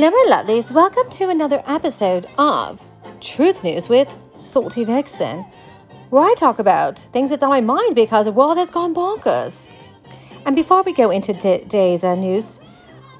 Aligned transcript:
Hello, 0.00 0.10
my 0.10 0.26
lovelies. 0.30 0.70
Welcome 0.70 1.10
to 1.10 1.28
another 1.28 1.60
episode 1.66 2.28
of 2.38 2.80
Truth 3.20 3.64
News 3.64 3.88
with 3.88 4.08
Salty 4.38 4.84
Vixen, 4.84 5.44
where 6.10 6.22
I 6.22 6.34
talk 6.38 6.60
about 6.60 7.00
things 7.12 7.30
that's 7.30 7.42
on 7.42 7.48
my 7.48 7.60
mind 7.60 7.96
because 7.96 8.26
the 8.26 8.32
world 8.32 8.58
has 8.58 8.70
gone 8.70 8.94
bonkers. 8.94 9.68
And 10.46 10.54
before 10.54 10.84
we 10.84 10.92
go 10.92 11.10
into 11.10 11.34
today's 11.34 12.04
uh, 12.04 12.14
news, 12.14 12.60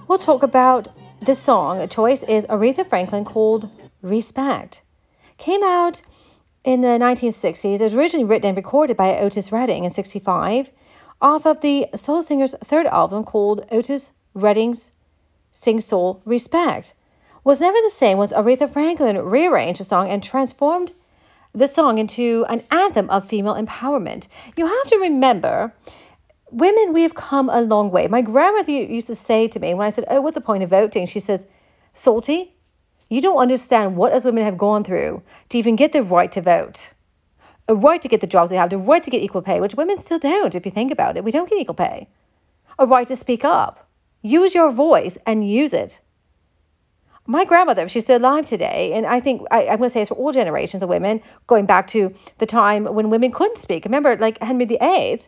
we'll 0.07 0.19
talk 0.19 0.45
about 0.45 0.87
this 1.19 1.41
song. 1.41 1.81
A 1.81 1.89
choice 1.89 2.23
is 2.23 2.47
Aretha 2.47 2.89
Franklin 2.89 3.25
called 3.25 3.69
Respect. 4.01 4.83
Came 5.37 5.65
out 5.65 6.01
in 6.63 6.81
the 6.81 6.97
1960s. 6.97 7.81
It 7.81 7.83
was 7.83 7.95
originally 7.95 8.25
written 8.25 8.51
and 8.51 8.57
recorded 8.57 8.97
by 8.97 9.19
Otis 9.19 9.51
Redding 9.51 9.83
in 9.83 9.91
65 9.91 10.71
off 11.21 11.45
of 11.45 11.61
the 11.61 11.89
Soul 11.97 12.23
Singer's 12.23 12.55
third 12.63 12.87
album 12.87 13.25
called 13.25 13.67
Otis 13.73 14.13
Redding's 14.35 14.93
Sing 15.61 15.81
Soul 15.81 16.23
Respect. 16.25 16.95
Was 17.43 17.61
never 17.61 17.77
the 17.83 17.91
same 17.91 18.17
was 18.17 18.31
Aretha 18.31 18.71
Franklin 18.71 19.19
rearranged 19.19 19.81
the 19.81 19.85
song 19.85 20.09
and 20.09 20.23
transformed 20.23 20.93
the 21.53 21.67
song 21.67 21.99
into 21.99 22.47
an 22.49 22.63
anthem 22.71 23.11
of 23.11 23.27
female 23.27 23.57
empowerment. 23.57 24.29
You 24.57 24.67
have 24.67 24.87
to 24.87 24.99
remember, 24.99 25.73
women, 26.53 26.93
we 26.93 27.03
have 27.03 27.17
come 27.17 27.51
a 27.51 27.61
long 27.61 27.91
way. 27.91 28.07
My 28.07 28.23
grandmother 28.23 28.71
used 28.71 29.09
to 29.09 29.17
say 29.17 29.49
to 29.49 29.59
me 29.59 29.75
when 29.75 29.85
I 29.85 29.91
said, 29.91 30.05
Oh, 30.07 30.21
what's 30.21 30.37
the 30.37 30.41
point 30.41 30.63
of 30.63 30.71
voting? 30.71 31.07
She 31.07 31.19
says, 31.19 31.45
Salty, 31.93 32.55
you 33.09 33.21
don't 33.21 33.39
understand 33.39 33.97
what 33.97 34.13
us 34.13 34.25
women 34.25 34.45
have 34.45 34.59
gone 34.59 34.85
through 34.85 35.23
to 35.49 35.59
even 35.59 35.75
get 35.75 35.91
the 35.91 36.05
right 36.05 36.31
to 36.31 36.41
vote. 36.41 36.93
A 37.67 37.75
right 37.75 38.01
to 38.01 38.09
get 38.09 38.21
the 38.21 38.29
jobs 38.29 38.53
we 38.53 38.59
have, 38.59 38.71
the 38.71 38.79
right 38.79 39.03
to 39.03 39.11
get 39.11 39.23
equal 39.23 39.43
pay, 39.43 39.59
which 39.59 39.75
women 39.75 39.99
still 39.99 40.21
don't, 40.21 40.55
if 40.55 40.65
you 40.65 40.71
think 40.71 40.93
about 40.93 41.17
it. 41.17 41.25
We 41.25 41.33
don't 41.33 41.51
get 41.51 41.59
equal 41.59 41.75
pay. 41.75 42.07
A 42.79 42.87
right 42.87 43.09
to 43.09 43.17
speak 43.17 43.45
up. 43.45 43.88
Use 44.23 44.55
your 44.55 44.71
voice 44.71 45.17
and 45.27 45.49
use 45.49 45.73
it. 45.73 46.01
My 47.27 47.45
grandmother, 47.45 47.89
she's 47.89 48.05
still 48.05 48.19
alive 48.19 48.47
today, 48.47 48.93
and 48.95 49.05
I 49.05 49.21
think 49.21 49.43
I, 49.51 49.65
am 49.65 49.79
going 49.79 49.89
to 49.89 49.91
say 49.91 50.01
it's 50.01 50.09
for 50.09 50.15
all 50.15 50.33
generations 50.33 50.83
of 50.83 50.89
women, 50.89 51.21
going 51.47 51.67
back 51.67 51.87
to 51.89 52.15
the 52.39 52.47
time 52.47 52.85
when 52.87 53.11
women 53.11 53.33
couldn't 53.33 53.59
speak. 53.59 53.85
Remember, 53.85 54.17
like 54.17 54.43
Henry 54.43 54.65
VIII, 54.65 55.23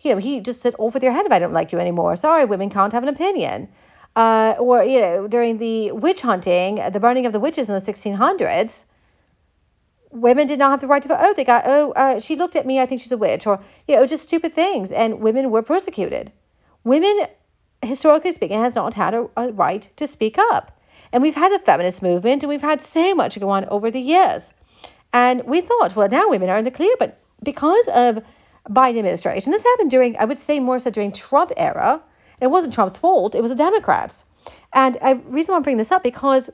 you 0.00 0.10
know, 0.12 0.16
he 0.16 0.40
just 0.40 0.62
said 0.62 0.74
off 0.78 0.94
with 0.94 1.02
your 1.02 1.12
head 1.12 1.26
if 1.26 1.32
I 1.32 1.38
don't 1.38 1.52
like 1.52 1.72
you 1.72 1.78
anymore. 1.78 2.16
Sorry, 2.16 2.44
women 2.46 2.70
can't 2.70 2.92
have 2.92 3.02
an 3.02 3.10
opinion. 3.10 3.68
Uh, 4.16 4.54
or, 4.58 4.82
you 4.82 4.98
know, 4.98 5.28
during 5.28 5.58
the 5.58 5.92
witch 5.92 6.22
hunting, 6.22 6.80
the 6.90 7.00
burning 7.00 7.26
of 7.26 7.34
the 7.34 7.40
witches 7.40 7.68
in 7.68 7.74
the 7.74 7.80
1600s, 7.80 8.84
women 10.10 10.46
did 10.46 10.58
not 10.58 10.70
have 10.70 10.80
the 10.80 10.86
right 10.86 11.02
to 11.02 11.08
vote. 11.08 11.18
Oh, 11.20 11.34
they 11.34 11.44
got, 11.44 11.64
oh, 11.66 11.92
uh, 11.92 12.18
she 12.18 12.36
looked 12.36 12.56
at 12.56 12.66
me, 12.66 12.80
I 12.80 12.86
think 12.86 13.02
she's 13.02 13.12
a 13.12 13.18
witch, 13.18 13.46
or, 13.46 13.60
you 13.86 13.96
know, 13.96 14.06
just 14.06 14.22
stupid 14.26 14.54
things. 14.54 14.90
And 14.90 15.20
women 15.20 15.50
were 15.50 15.62
persecuted. 15.62 16.32
Women, 16.82 17.26
historically 17.82 18.32
speaking, 18.32 18.58
has 18.58 18.74
not 18.74 18.94
had 18.94 19.14
a, 19.14 19.28
a 19.36 19.52
right 19.52 19.88
to 19.96 20.06
speak 20.06 20.38
up. 20.38 20.80
And 21.12 21.22
we've 21.22 21.34
had 21.34 21.52
the 21.52 21.58
feminist 21.58 22.02
movement, 22.02 22.42
and 22.42 22.48
we've 22.48 22.60
had 22.60 22.80
so 22.80 23.14
much 23.14 23.38
go 23.38 23.48
on 23.48 23.64
over 23.66 23.90
the 23.90 24.00
years. 24.00 24.52
And 25.12 25.44
we 25.44 25.60
thought, 25.60 25.96
well, 25.96 26.08
now 26.08 26.28
women 26.28 26.50
are 26.50 26.58
in 26.58 26.64
the 26.64 26.70
clear, 26.70 26.94
but 26.98 27.18
because 27.42 27.88
of 27.88 28.22
Biden 28.68 28.98
administration, 28.98 29.52
this 29.52 29.62
happened 29.62 29.90
during, 29.90 30.18
I 30.18 30.24
would 30.24 30.38
say 30.38 30.60
more 30.60 30.78
so 30.78 30.90
during 30.90 31.12
Trump 31.12 31.52
era. 31.56 32.02
It 32.40 32.48
wasn't 32.48 32.74
Trump's 32.74 32.98
fault; 32.98 33.34
it 33.34 33.40
was 33.40 33.50
the 33.50 33.56
Democrats. 33.56 34.24
And 34.72 34.96
the 34.96 35.20
reason 35.26 35.52
why 35.52 35.56
I'm 35.56 35.62
bringing 35.62 35.78
this 35.78 35.92
up 35.92 36.02
because 36.02 36.50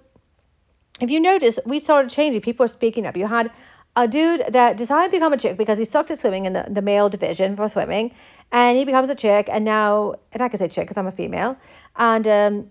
if 1.00 1.10
you 1.10 1.18
notice, 1.18 1.58
we 1.66 1.80
started 1.80 2.10
changing. 2.10 2.42
People 2.42 2.64
are 2.64 2.68
speaking 2.68 3.06
up. 3.06 3.16
You 3.16 3.26
had 3.26 3.50
a 3.96 4.06
dude 4.06 4.44
that 4.50 4.76
decided 4.76 5.10
to 5.10 5.18
become 5.18 5.32
a 5.32 5.36
chick 5.36 5.56
because 5.56 5.78
he 5.78 5.84
sucked 5.84 6.10
at 6.10 6.18
swimming 6.18 6.46
in 6.46 6.52
the, 6.52 6.66
the 6.68 6.82
male 6.82 7.08
division 7.08 7.56
for 7.56 7.68
swimming, 7.68 8.12
and 8.52 8.76
he 8.76 8.84
becomes 8.84 9.08
a 9.08 9.14
chick, 9.14 9.48
and 9.50 9.64
now, 9.64 10.14
and 10.32 10.42
I 10.42 10.48
can 10.48 10.58
say 10.58 10.68
chick 10.68 10.84
because 10.84 10.98
I'm 10.98 11.06
a 11.06 11.12
female, 11.12 11.56
and 11.96 12.28
um, 12.28 12.70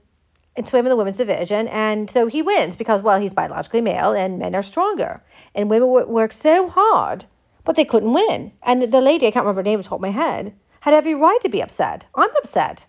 swim 0.63 0.85
in 0.85 0.89
the 0.89 0.95
women's 0.95 1.17
division, 1.17 1.67
and 1.69 2.09
so 2.09 2.27
he 2.27 2.43
wins 2.43 2.75
because 2.75 3.01
well, 3.01 3.19
he's 3.19 3.33
biologically 3.33 3.81
male, 3.81 4.13
and 4.13 4.37
men 4.37 4.55
are 4.55 4.61
stronger, 4.61 5.21
and 5.55 5.69
women 5.69 5.89
work 5.89 6.31
so 6.31 6.69
hard, 6.69 7.25
but 7.65 7.75
they 7.75 7.85
couldn't 7.85 8.13
win. 8.13 8.51
And 8.61 8.83
the 8.83 9.01
lady, 9.01 9.25
I 9.25 9.31
can't 9.31 9.43
remember 9.43 9.59
her 9.59 9.63
name, 9.63 9.81
top 9.81 9.99
my 9.99 10.09
head, 10.09 10.53
had 10.81 10.93
every 10.93 11.15
right 11.15 11.41
to 11.41 11.49
be 11.49 11.63
upset. 11.63 12.05
I'm 12.13 12.29
upset. 12.37 12.85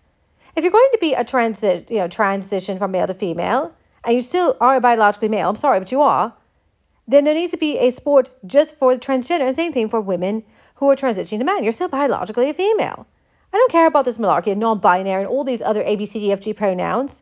If 0.55 0.63
you're 0.63 0.71
going 0.71 0.89
to 0.91 0.99
be 1.01 1.15
a 1.15 1.23
transit, 1.23 1.89
you 1.89 1.97
know, 1.97 2.07
transition 2.07 2.77
from 2.77 2.91
male 2.91 3.07
to 3.07 3.15
female, 3.15 3.73
and 4.03 4.13
you 4.13 4.21
still 4.21 4.55
are 4.61 4.79
biologically 4.79 5.29
male, 5.29 5.49
I'm 5.49 5.55
sorry, 5.55 5.79
but 5.79 5.91
you 5.91 6.01
are, 6.01 6.31
then 7.07 7.23
there 7.23 7.33
needs 7.33 7.51
to 7.51 7.57
be 7.57 7.79
a 7.79 7.89
sport 7.89 8.29
just 8.45 8.75
for 8.75 8.93
the 8.93 8.99
transgender, 8.99 9.47
and 9.47 9.55
same 9.55 9.73
thing 9.73 9.89
for 9.89 9.99
women 9.99 10.43
who 10.75 10.89
are 10.89 10.95
transitioning 10.95 11.39
to 11.39 11.45
men. 11.45 11.63
You're 11.63 11.71
still 11.71 11.87
biologically 11.87 12.49
a 12.49 12.53
female. 12.53 13.07
I 13.53 13.57
don't 13.57 13.71
care 13.71 13.87
about 13.87 14.05
this 14.05 14.17
malarkey 14.17 14.51
of 14.51 14.57
non-binary 14.57 15.23
and 15.23 15.29
all 15.29 15.43
these 15.43 15.61
other 15.61 15.83
A, 15.83 15.95
B, 15.95 16.05
C, 16.05 16.19
D, 16.19 16.31
F, 16.31 16.39
G 16.39 16.53
pronouns. 16.53 17.21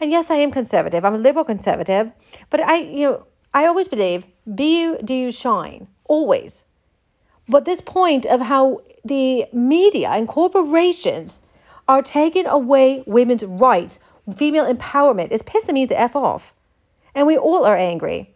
And 0.00 0.10
yes, 0.10 0.30
I 0.30 0.36
am 0.36 0.50
conservative. 0.50 1.04
I'm 1.04 1.14
a 1.14 1.18
liberal 1.18 1.44
conservative, 1.44 2.10
but 2.50 2.60
I, 2.60 2.76
you 2.76 3.06
know, 3.06 3.26
I 3.52 3.66
always 3.66 3.88
believe 3.88 4.26
be 4.54 4.80
you, 4.80 4.98
do 5.02 5.14
you 5.14 5.30
shine, 5.30 5.88
always. 6.04 6.64
But 7.48 7.64
this 7.64 7.80
point 7.80 8.26
of 8.26 8.40
how 8.40 8.82
the 9.04 9.46
media 9.52 10.10
and 10.10 10.26
corporations 10.26 11.40
are 11.88 12.02
taking 12.02 12.46
away 12.46 13.04
women's 13.06 13.44
rights, 13.44 14.00
female 14.34 14.72
empowerment, 14.72 15.30
is 15.30 15.42
pissing 15.42 15.74
me 15.74 15.86
the 15.86 15.98
F 15.98 16.16
off. 16.16 16.52
And 17.14 17.26
we 17.26 17.38
all 17.38 17.64
are 17.64 17.76
angry. 17.76 18.34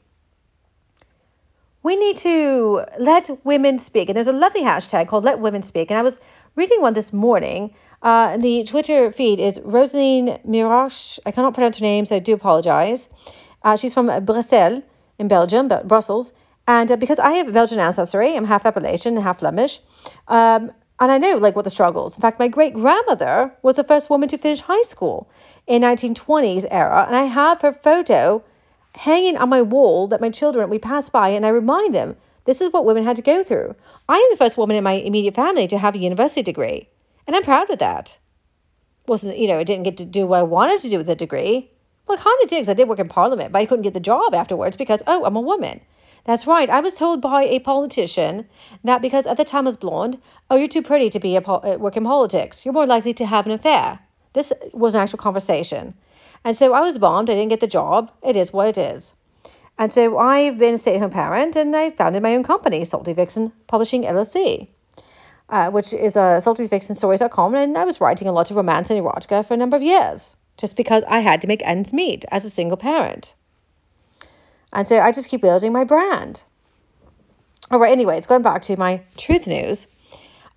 We 1.83 1.97
need 1.97 2.19
to 2.19 2.85
let 2.99 3.31
women 3.45 3.79
speak. 3.79 4.09
And 4.09 4.17
there's 4.17 4.27
a 4.27 4.33
lovely 4.33 4.63
hashtag 4.63 5.09
called 5.09 5.25
Let 5.25 5.39
Women 5.39 5.63
Speak. 5.63 5.91
And 5.91 5.99
I 5.99 6.03
was 6.03 6.19
reading 6.55 6.83
one 6.83 6.93
this 6.93 7.11
morning. 7.11 7.75
Uh, 8.03 8.37
the 8.37 8.65
Twitter 8.65 9.11
feed 9.11 9.41
is 9.41 9.59
Rosaline 9.61 10.41
Miroche. 10.47 11.19
I 11.25 11.31
cannot 11.31 11.55
pronounce 11.55 11.79
her 11.79 11.83
name, 11.83 12.05
so 12.05 12.17
I 12.17 12.19
do 12.19 12.35
apologize. 12.35 13.09
Uh, 13.63 13.77
she's 13.77 13.95
from 13.95 14.25
Brussels 14.27 14.83
in 15.19 15.29
Belgium, 15.29 15.69
but 15.69 15.89
Brussels. 15.89 16.33
And 16.69 16.93
uh, 16.93 16.97
because 16.97 17.19
I 17.19 17.33
have 17.33 17.53
Belgian 17.53 17.81
ancestry, 17.81 18.37
I'm 18.37 18.45
half 18.45 18.67
Appalachian 18.67 19.17
and 19.17 19.25
half 19.25 19.39
Flemish. 19.39 19.81
Um, 20.29 20.73
and 21.01 21.11
I 21.11 21.17
know 21.17 21.39
like 21.39 21.57
what 21.57 21.65
the 21.65 21.71
struggles. 21.71 22.15
In 22.15 22.21
fact, 22.21 22.39
my 22.39 22.49
great 22.49 22.75
grandmother 22.75 23.53
was 23.63 23.77
the 23.77 23.85
first 23.85 24.11
woman 24.11 24.29
to 24.29 24.37
finish 24.37 24.61
high 24.61 24.83
school 24.83 25.31
in 25.67 25.81
1920s 25.81 26.67
era, 26.71 27.05
and 27.07 27.17
I 27.17 27.25
have 27.25 27.63
her 27.63 27.73
photo 27.73 28.45
hanging 28.95 29.37
on 29.37 29.49
my 29.49 29.63
wall 29.63 30.09
that 30.09 30.21
my 30.21 30.31
children 30.31 30.69
we 30.71 30.79
pass 30.79 31.09
by, 31.09 31.29
and 31.31 31.47
I 31.47 31.51
remind 31.51 31.95
them 31.95 32.17
this 32.45 32.61
is 32.61 32.73
what 32.73 32.85
women 32.85 33.05
had 33.05 33.17
to 33.17 33.23
go 33.23 33.43
through. 33.45 33.75
I 34.09 34.17
am 34.17 34.27
the 34.31 34.37
first 34.37 34.59
woman 34.59 34.77
in 34.77 34.85
my 34.85 34.93
immediate 34.93 35.35
family 35.35 35.69
to 35.69 35.79
have 35.79 35.95
a 35.95 35.99
university 35.99 36.43
degree, 36.43 36.89
and 37.27 37.37
I'm 37.37 37.45
proud 37.45 37.71
of 37.71 37.79
that. 37.79 38.19
Wasn't 39.07 39.39
you 39.39 39.49
know 39.49 39.59
I 39.59 39.65
didn't 39.65 39.85
get 39.85 39.99
to 39.99 40.05
do 40.05 40.27
what 40.27 40.41
I 40.41 40.43
wanted 40.43 40.81
to 40.81 40.91
do 40.91 40.99
with 40.99 41.07
the 41.07 41.15
degree. 41.15 41.71
Well, 42.07 42.19
I 42.19 42.23
kind 42.23 42.39
of 42.43 42.49
did 42.49 42.57
because 42.57 42.69
I 42.69 42.75
did 42.75 42.89
work 42.89 42.99
in 42.99 43.09
Parliament, 43.09 43.53
but 43.53 43.61
I 43.61 43.67
couldn't 43.67 43.85
get 43.85 43.95
the 43.95 44.01
job 44.01 44.35
afterwards 44.35 44.77
because 44.77 45.03
oh 45.07 45.25
I'm 45.25 45.37
a 45.37 45.41
woman. 45.41 45.81
That's 46.25 46.47
right. 46.47 46.69
I 46.69 46.81
was 46.81 46.95
told 46.95 47.21
by 47.21 47.45
a 47.45 47.61
politician 47.61 48.47
that 48.85 49.01
because 49.01 49.27
at 49.27 49.37
the 49.37 49.45
time 49.45 49.67
I 49.67 49.71
was 49.71 49.77
blonde, 49.77 50.19
oh, 50.51 50.57
you're 50.57 50.69
too 50.69 50.83
pretty 50.83 51.11
to 51.11 51.21
be 51.21 51.37
a 51.37 51.41
po- 51.41 51.63
uh, 51.65 51.77
work 51.79 51.97
in 51.97 52.05
politics. 52.05 52.65
You're 52.65 52.75
more 52.75 52.87
likely 52.87 53.15
to 53.15 53.27
have 53.27 53.47
an 53.47 53.53
affair. 53.53 53.99
This 54.33 54.53
was 54.73 54.95
an 54.95 55.01
actual 55.01 55.19
conversation. 55.19 55.95
And 56.45 56.57
so 56.57 56.73
I 56.73 56.81
was 56.81 56.99
bombed. 56.99 57.31
I 57.31 57.35
didn't 57.35 57.51
get 57.51 57.61
the 57.61 57.67
job. 57.67 58.11
It 58.23 58.37
is 58.37 58.53
what 58.53 58.69
it 58.69 58.79
is. 58.79 59.15
And 59.79 59.93
so 59.93 60.19
I've 60.19 60.59
been 60.59 60.75
a 60.75 60.79
stay 60.79 60.95
at 60.95 61.01
home 61.01 61.11
parent 61.11 61.57
and 61.57 61.75
I 61.75 61.91
founded 61.91 62.23
my 62.23 62.35
own 62.35 62.43
company, 62.43 62.85
Salty 62.85 63.13
Vixen 63.13 63.53
Publishing 63.67 64.03
LLC, 64.03 64.69
uh, 65.49 65.71
which 65.71 65.95
is 65.95 66.17
a 66.17 66.21
uh, 66.21 66.41
saltyvixenstories.com. 66.41 67.55
And 67.55 67.79
I 67.79 67.85
was 67.85 68.01
writing 68.01 68.29
a 68.29 68.33
lot 68.33 68.51
of 68.51 68.57
romance 68.57 68.91
and 68.91 69.01
erotica 69.03 69.47
for 69.47 69.55
a 69.55 69.57
number 69.57 69.77
of 69.77 69.83
years 69.83 70.35
just 70.59 70.77
because 70.77 71.03
I 71.09 71.21
had 71.21 71.41
to 71.41 71.49
make 71.49 71.63
ends 71.65 71.93
meet 71.93 72.25
as 72.31 72.45
a 72.45 72.51
single 72.51 72.77
parent. 72.77 73.35
And 74.73 74.87
so 74.87 75.01
I 75.01 75.13
just 75.13 75.29
keep 75.29 75.41
building 75.41 75.73
my 75.73 75.85
brand. 75.85 76.43
All 77.71 77.81
right, 77.81 77.93
anyways, 77.93 78.27
going 78.27 78.43
back 78.43 78.63
to 78.63 78.77
my 78.77 79.03
truth 79.17 79.47
news. 79.47 79.87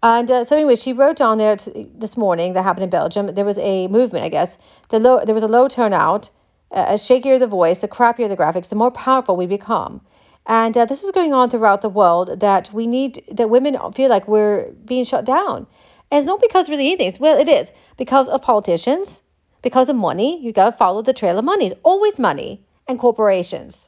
And 0.04 0.30
uh, 0.30 0.44
so, 0.44 0.58
anyway, 0.58 0.76
she 0.76 0.92
wrote 0.92 1.16
down 1.16 1.38
there 1.38 1.56
t- 1.56 1.90
this 1.96 2.18
morning 2.18 2.54
that 2.54 2.64
happened 2.64 2.84
in 2.84 2.90
Belgium. 2.90 3.34
There 3.34 3.46
was 3.46 3.58
a 3.58 3.88
movement, 3.88 4.26
I 4.26 4.30
guess. 4.30 4.58
The 4.90 5.00
low, 5.00 5.24
there 5.24 5.34
was 5.34 5.44
a 5.44 5.48
low 5.48 5.70
turnout. 5.70 6.30
Uh, 6.72 6.94
shakier 6.94 7.40
the 7.40 7.48
voice, 7.48 7.80
the 7.80 7.88
crappier 7.88 8.28
the 8.28 8.36
graphics, 8.36 8.68
the 8.68 8.76
more 8.76 8.92
powerful 8.92 9.38
we 9.38 9.46
become. 9.46 10.02
And 10.46 10.78
uh, 10.78 10.86
this 10.86 11.04
is 11.06 11.12
going 11.12 11.34
on 11.34 11.50
throughout 11.50 11.82
the 11.82 11.90
world 11.90 12.42
that 12.42 12.70
we 12.74 12.86
need, 12.86 13.24
that 13.32 13.50
women 13.50 13.78
feel 13.94 14.10
like 14.10 14.28
we're 14.28 14.72
being 14.84 15.06
shut 15.06 15.24
down. 15.24 15.68
And 16.12 16.18
it's 16.18 16.28
not 16.28 16.42
because 16.42 16.66
of 16.66 16.72
really 16.72 16.88
anything. 16.88 17.08
It's, 17.08 17.20
Well, 17.20 17.38
it 17.38 17.48
is 17.48 17.72
because 17.96 18.28
of 18.28 18.42
politicians, 18.42 19.22
because 19.62 19.88
of 19.88 19.96
money. 19.96 20.38
You 20.44 20.52
got 20.52 20.66
to 20.66 20.72
follow 20.74 21.02
the 21.02 21.14
trail 21.14 21.38
of 21.38 21.46
money. 21.46 21.68
It's 21.68 21.80
always 21.84 22.20
money 22.20 22.66
and 22.90 23.00
corporations. 23.00 23.88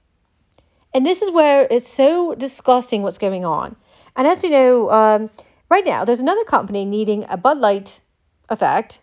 And 0.94 1.06
this 1.06 1.22
is 1.22 1.30
where 1.30 1.68
it's 1.70 1.90
so 1.90 2.36
disgusting 2.36 3.04
what's 3.04 3.18
going 3.18 3.44
on. 3.44 3.76
And 4.16 4.26
as 4.26 4.44
you 4.44 4.50
know, 4.50 4.92
um, 4.92 5.30
right 5.70 5.86
now 5.86 6.06
there's 6.06 6.20
another 6.20 6.44
company 6.44 6.86
needing 6.86 7.26
a 7.30 7.38
Bud 7.38 7.58
Light 7.58 8.02
effect, 8.50 9.00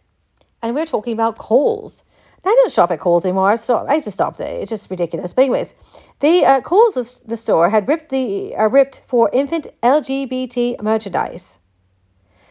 and 0.63 0.75
we're 0.75 0.87
talking 0.87 1.13
about 1.13 1.39
Kohl's. 1.39 2.05
Now, 2.45 2.51
I 2.51 2.55
don't 2.55 2.73
shop 2.73 2.91
at 2.91 2.99
Kohl's 2.99 3.25
anymore. 3.25 3.57
So 3.57 3.87
I 3.87 4.01
just 4.01 4.15
stopped 4.15 4.41
it. 4.41 4.63
It's 4.63 4.71
just 4.71 4.91
ridiculous. 4.91 5.33
But 5.33 5.43
anyways, 5.43 5.75
the 6.19 6.45
uh, 6.45 6.61
Kohl's 6.61 7.21
the 7.25 7.37
store 7.37 7.71
had 7.71 7.87
ripped 7.87 8.09
the 8.09 8.57
uh, 8.57 8.69
ripped 8.69 9.03
for 9.07 9.31
infant 9.33 9.69
LGBT 9.83 10.83
merchandise. 10.83 11.59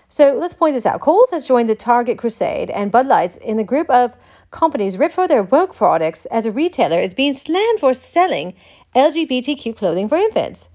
So 0.08 0.34
let's 0.34 0.54
point 0.54 0.76
this 0.76 0.86
out. 0.86 1.00
Kohl's 1.00 1.30
has 1.32 1.48
joined 1.48 1.70
the 1.70 1.76
Target 1.76 2.18
crusade, 2.18 2.70
and 2.70 2.92
Bud 2.92 3.08
Light's 3.08 3.38
in 3.38 3.58
the 3.58 3.64
group 3.64 3.90
of 3.90 4.14
companies 4.50 4.98
ripped 4.98 5.16
for 5.16 5.28
their 5.28 5.44
woke 5.44 5.76
products 5.76 6.26
as 6.26 6.46
a 6.46 6.52
retailer 6.52 7.00
is 7.00 7.14
being 7.14 7.34
slammed 7.34 7.80
for 7.80 7.94
selling 7.94 8.54
LGBTQ 8.94 9.78
clothing 9.78 10.10
for 10.10 10.18
infants. 10.18 10.68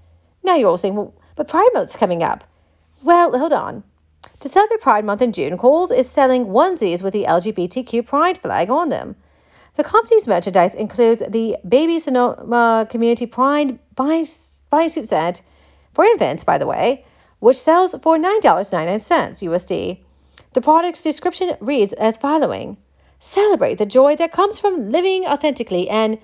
Now 0.43 0.55
you're 0.55 0.69
all 0.69 0.77
saying, 0.77 0.95
well, 0.95 1.13
but 1.35 1.47
Pride 1.47 1.69
Month's 1.73 1.95
coming 1.95 2.23
up. 2.23 2.43
Well, 3.03 3.37
hold 3.37 3.53
on. 3.53 3.83
To 4.39 4.49
celebrate 4.49 4.81
Pride 4.81 5.05
Month 5.05 5.21
in 5.21 5.31
June, 5.31 5.57
Kohl's 5.57 5.91
is 5.91 6.09
selling 6.09 6.47
onesies 6.47 7.03
with 7.03 7.13
the 7.13 7.25
LGBTQ 7.25 8.05
pride 8.05 8.37
flag 8.39 8.69
on 8.69 8.89
them. 8.89 9.15
The 9.75 9.83
company's 9.83 10.27
merchandise 10.27 10.73
includes 10.73 11.21
the 11.27 11.57
Baby 11.67 11.99
Sonoma 11.99 12.87
Community 12.89 13.27
Pride 13.27 13.77
bodysuit 13.95 15.07
set 15.07 15.41
for 15.93 16.05
infants, 16.05 16.43
by 16.43 16.57
the 16.57 16.65
way, 16.65 17.05
which 17.39 17.59
sells 17.59 17.93
for 18.01 18.17
$9.99 18.17 18.41
USD. 19.43 19.99
The 20.53 20.61
product's 20.61 21.03
description 21.03 21.55
reads 21.59 21.93
as 21.93 22.17
following 22.17 22.77
Celebrate 23.19 23.77
the 23.77 23.85
joy 23.85 24.15
that 24.15 24.31
comes 24.31 24.59
from 24.59 24.91
living 24.91 25.25
authentically 25.25 25.87
and 25.87 26.17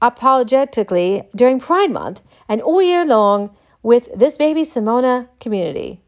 apologetically 0.00 1.28
during 1.36 1.60
Pride 1.60 1.90
Month 1.90 2.22
and 2.48 2.62
all 2.62 2.80
year 2.80 3.04
long 3.04 3.50
with 3.82 4.08
this 4.14 4.36
baby 4.36 4.64
Sonoma 4.64 5.28
community. 5.40 6.00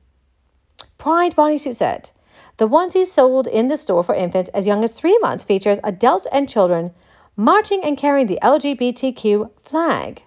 Pride 0.98 1.34
bodysuit 1.36 1.76
set. 1.76 2.12
The 2.56 2.68
onesie 2.68 3.06
sold 3.06 3.46
in 3.46 3.68
the 3.68 3.78
store 3.78 4.02
for 4.02 4.14
infants 4.14 4.50
as 4.50 4.66
young 4.66 4.84
as 4.84 4.92
three 4.92 5.18
months 5.18 5.44
features 5.44 5.80
adults 5.82 6.26
and 6.30 6.48
children 6.48 6.92
marching 7.36 7.82
and 7.82 7.96
carrying 7.96 8.26
the 8.26 8.38
LGBTQ 8.42 9.50
flag. 9.62 10.22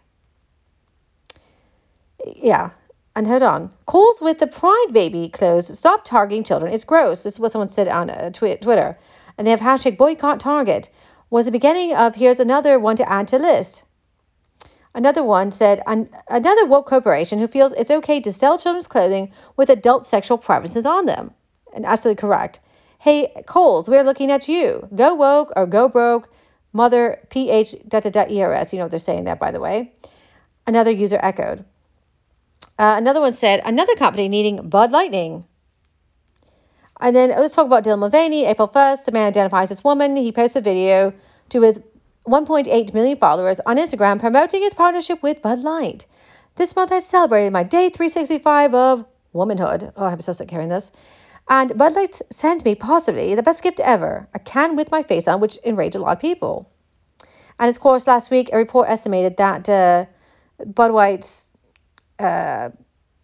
Yeah, 2.25 2.71
and 3.15 3.27
hold 3.27 3.43
on. 3.43 3.69
Kohl's 3.85 4.21
with 4.21 4.39
the 4.39 4.47
Pride 4.47 4.87
Baby 4.91 5.29
clothes. 5.29 5.77
Stop 5.77 6.03
targeting 6.03 6.43
children. 6.43 6.73
It's 6.73 6.85
gross. 6.85 7.23
This 7.23 7.35
is 7.35 7.39
what 7.39 7.51
someone 7.51 7.69
said 7.69 7.87
on 7.87 8.09
uh, 8.09 8.31
twi- 8.31 8.55
Twitter. 8.55 8.97
And 9.37 9.45
they 9.45 9.51
have 9.51 9.59
hashtag 9.59 9.97
boycott 9.97 10.39
Target. 10.39 10.89
Was 11.29 11.45
the 11.45 11.51
beginning 11.51 11.93
of 11.93 12.15
here's 12.15 12.39
another 12.39 12.79
one 12.79 12.95
to 12.95 13.07
add 13.09 13.27
to 13.29 13.37
list. 13.37 13.83
Another 14.95 15.23
one 15.23 15.51
said, 15.51 15.81
another 16.27 16.65
woke 16.67 16.85
corporation 16.85 17.39
who 17.39 17.47
feels 17.47 17.71
it's 17.73 17.89
okay 17.89 18.19
to 18.21 18.31
sell 18.31 18.59
children's 18.59 18.87
clothing 18.87 19.31
with 19.57 19.69
adult 19.69 20.05
sexual 20.05 20.37
preferences 20.37 20.85
on 20.85 21.05
them. 21.05 21.31
And 21.73 21.85
absolutely 21.85 22.21
correct. 22.21 22.59
Hey, 22.99 23.33
Kohl's, 23.47 23.89
we're 23.89 24.03
looking 24.03 24.31
at 24.31 24.47
you. 24.47 24.87
Go 24.95 25.15
woke 25.15 25.51
or 25.55 25.65
go 25.65 25.89
broke. 25.89 26.29
Mother 26.73 27.19
ph 27.29 27.75
dot 27.87 28.03
dot 28.03 28.31
ers. 28.31 28.73
You 28.73 28.79
know 28.79 28.85
what 28.85 28.91
they're 28.91 28.99
saying 28.99 29.25
there, 29.25 29.35
by 29.35 29.51
the 29.51 29.59
way. 29.59 29.93
Another 30.65 30.91
user 30.91 31.19
echoed. 31.21 31.65
Uh, 32.79 32.95
another 32.97 33.21
one 33.21 33.33
said, 33.33 33.61
another 33.65 33.95
company 33.95 34.27
needing 34.27 34.69
Bud 34.69 34.91
Lightning. 34.91 35.45
And 36.99 37.15
then 37.15 37.29
let's 37.29 37.53
talk 37.53 37.65
about 37.65 37.83
Dylan 37.83 37.99
Mulvaney. 37.99 38.45
April 38.45 38.67
1st, 38.67 39.05
the 39.05 39.11
man 39.11 39.27
identifies 39.27 39.71
as 39.71 39.83
woman. 39.83 40.15
He 40.15 40.31
posts 40.31 40.55
a 40.55 40.61
video 40.61 41.13
to 41.49 41.61
his 41.61 41.79
1.8 42.27 42.93
million 42.93 43.17
followers 43.17 43.59
on 43.65 43.77
Instagram 43.77 44.19
promoting 44.19 44.61
his 44.61 44.73
partnership 44.73 45.21
with 45.21 45.41
Bud 45.41 45.59
Light. 45.59 46.05
This 46.55 46.75
month 46.75 46.91
I 46.91 46.99
celebrated 46.99 47.51
my 47.51 47.63
day 47.63 47.89
365 47.89 48.73
of 48.73 49.05
womanhood. 49.33 49.91
Oh, 49.97 50.05
I'm 50.05 50.21
so 50.21 50.31
sick 50.31 50.49
hearing 50.49 50.69
this. 50.69 50.91
And 51.49 51.77
Bud 51.77 51.95
Light 51.95 52.21
sent 52.31 52.63
me 52.63 52.75
possibly 52.75 53.35
the 53.35 53.43
best 53.43 53.61
gift 53.61 53.81
ever 53.81 54.29
a 54.33 54.39
can 54.39 54.77
with 54.77 54.91
my 54.91 55.03
face 55.03 55.27
on, 55.27 55.41
which 55.41 55.57
enraged 55.57 55.95
a 55.95 55.99
lot 55.99 56.13
of 56.13 56.21
people. 56.21 56.69
And 57.59 57.69
of 57.69 57.79
course, 57.79 58.07
last 58.07 58.31
week 58.31 58.49
a 58.53 58.57
report 58.57 58.89
estimated 58.89 59.37
that 59.37 59.67
uh, 59.67 60.05
Bud 60.65 60.91
Light's 60.91 61.49
uh, 62.19 62.69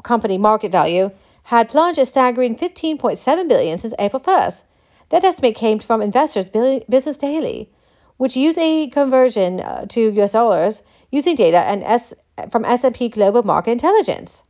company 0.04 0.38
market 0.38 0.72
value 0.72 1.12
had 1.44 1.70
plunged 1.70 2.00
a 2.00 2.06
staggering 2.06 2.56
15.7 2.56 3.48
billion 3.48 3.78
since 3.78 3.94
April 3.98 4.22
1st. 4.22 4.64
That 5.10 5.24
estimate 5.24 5.56
came 5.56 5.80
from 5.80 6.02
Investors 6.02 6.50
Business 6.50 7.18
Daily, 7.18 7.72
which 8.20 8.36
use 8.36 8.58
a 8.58 8.88
conversion 8.90 9.62
uh, 9.62 9.86
to 9.88 10.12
US 10.22 10.34
dollars 10.34 10.84
using 11.10 11.36
data 11.36 11.60
and 11.60 11.82
S- 11.84 12.14
from 12.52 12.66
S&P 12.66 13.08
Global 13.08 13.44
Market 13.44 13.72
Intelligence. 13.72 14.44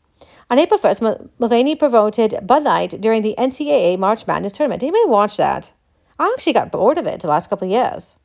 On 0.49 0.57
April 0.57 0.79
1st, 0.79 1.29
Mulvaney 1.37 1.75
promoted 1.75 2.39
Bud 2.47 2.63
Light 2.63 2.99
during 2.99 3.21
the 3.21 3.35
NCAA 3.37 3.99
March 3.99 4.25
Madness 4.25 4.53
tournament. 4.53 4.81
You 4.81 4.91
may 4.91 5.05
watch 5.05 5.37
that. 5.37 5.71
I 6.17 6.33
actually 6.33 6.53
got 6.53 6.71
bored 6.71 6.97
of 6.97 7.05
it 7.05 7.19
the 7.19 7.27
last 7.27 7.51
couple 7.51 7.67
of 7.67 7.71
years 7.71 8.15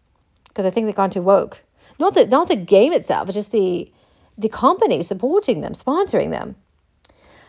because 0.48 0.64
I 0.64 0.70
think 0.70 0.86
they've 0.86 0.96
gone 0.96 1.10
too 1.10 1.20
woke. 1.20 1.62
Not 1.98 2.14
the 2.14 2.26
not 2.26 2.48
the 2.48 2.56
game 2.56 2.94
itself, 2.94 3.26
but 3.26 3.34
just 3.34 3.52
the 3.52 3.92
the 4.38 4.48
company 4.48 5.02
supporting 5.02 5.60
them, 5.60 5.74
sponsoring 5.74 6.30
them. 6.30 6.56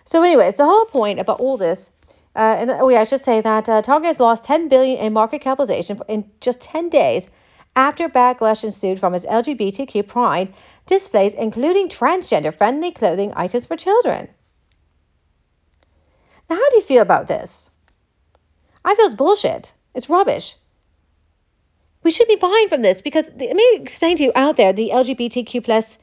So, 0.04 0.22
anyways, 0.22 0.58
the 0.58 0.66
whole 0.66 0.86
point 0.86 1.22
about 1.22 1.40
all 1.40 1.56
this, 1.56 1.92
uh, 2.36 2.58
and 2.60 2.70
oh 2.70 2.90
yeah, 2.90 3.00
I 3.00 3.06
should 3.06 3.22
say 3.22 3.40
that 3.40 3.70
uh, 3.70 3.82
Target 3.82 4.08
has 4.08 4.20
lost 4.20 4.44
10 4.44 4.68
billion 4.68 4.98
in 4.98 5.14
market 5.14 5.40
capitalization 5.40 5.98
in 6.10 6.30
just 6.42 6.60
10 6.60 6.90
days 6.90 7.30
after 7.76 8.08
backlash 8.10 8.64
ensued 8.64 9.00
from 9.00 9.14
its 9.14 9.26
LGBTQ 9.26 10.08
pride 10.08 10.54
displays, 10.86 11.34
including 11.34 11.90
transgender-friendly 11.90 12.92
clothing 12.92 13.34
items 13.36 13.66
for 13.66 13.76
children. 13.76 14.30
Now, 16.50 16.56
how 16.56 16.70
do 16.70 16.76
you 16.76 16.82
feel 16.82 17.02
about 17.02 17.28
this? 17.28 17.70
I 18.84 18.96
feel 18.96 19.06
it's 19.06 19.16
bullshit. 19.16 19.74
It's 19.94 20.10
rubbish. 20.10 20.56
We 22.04 22.12
should 22.12 22.28
be 22.28 22.36
fine 22.36 22.68
from 22.70 22.84
this 22.84 23.02
because 23.02 23.32
let 23.36 23.56
me 23.56 23.68
explain 23.74 24.18
to 24.18 24.24
you 24.24 24.32
out 24.36 24.58
there 24.58 24.74
the 24.74 24.92
LGBTQ 24.94 25.64
plus 25.64 25.98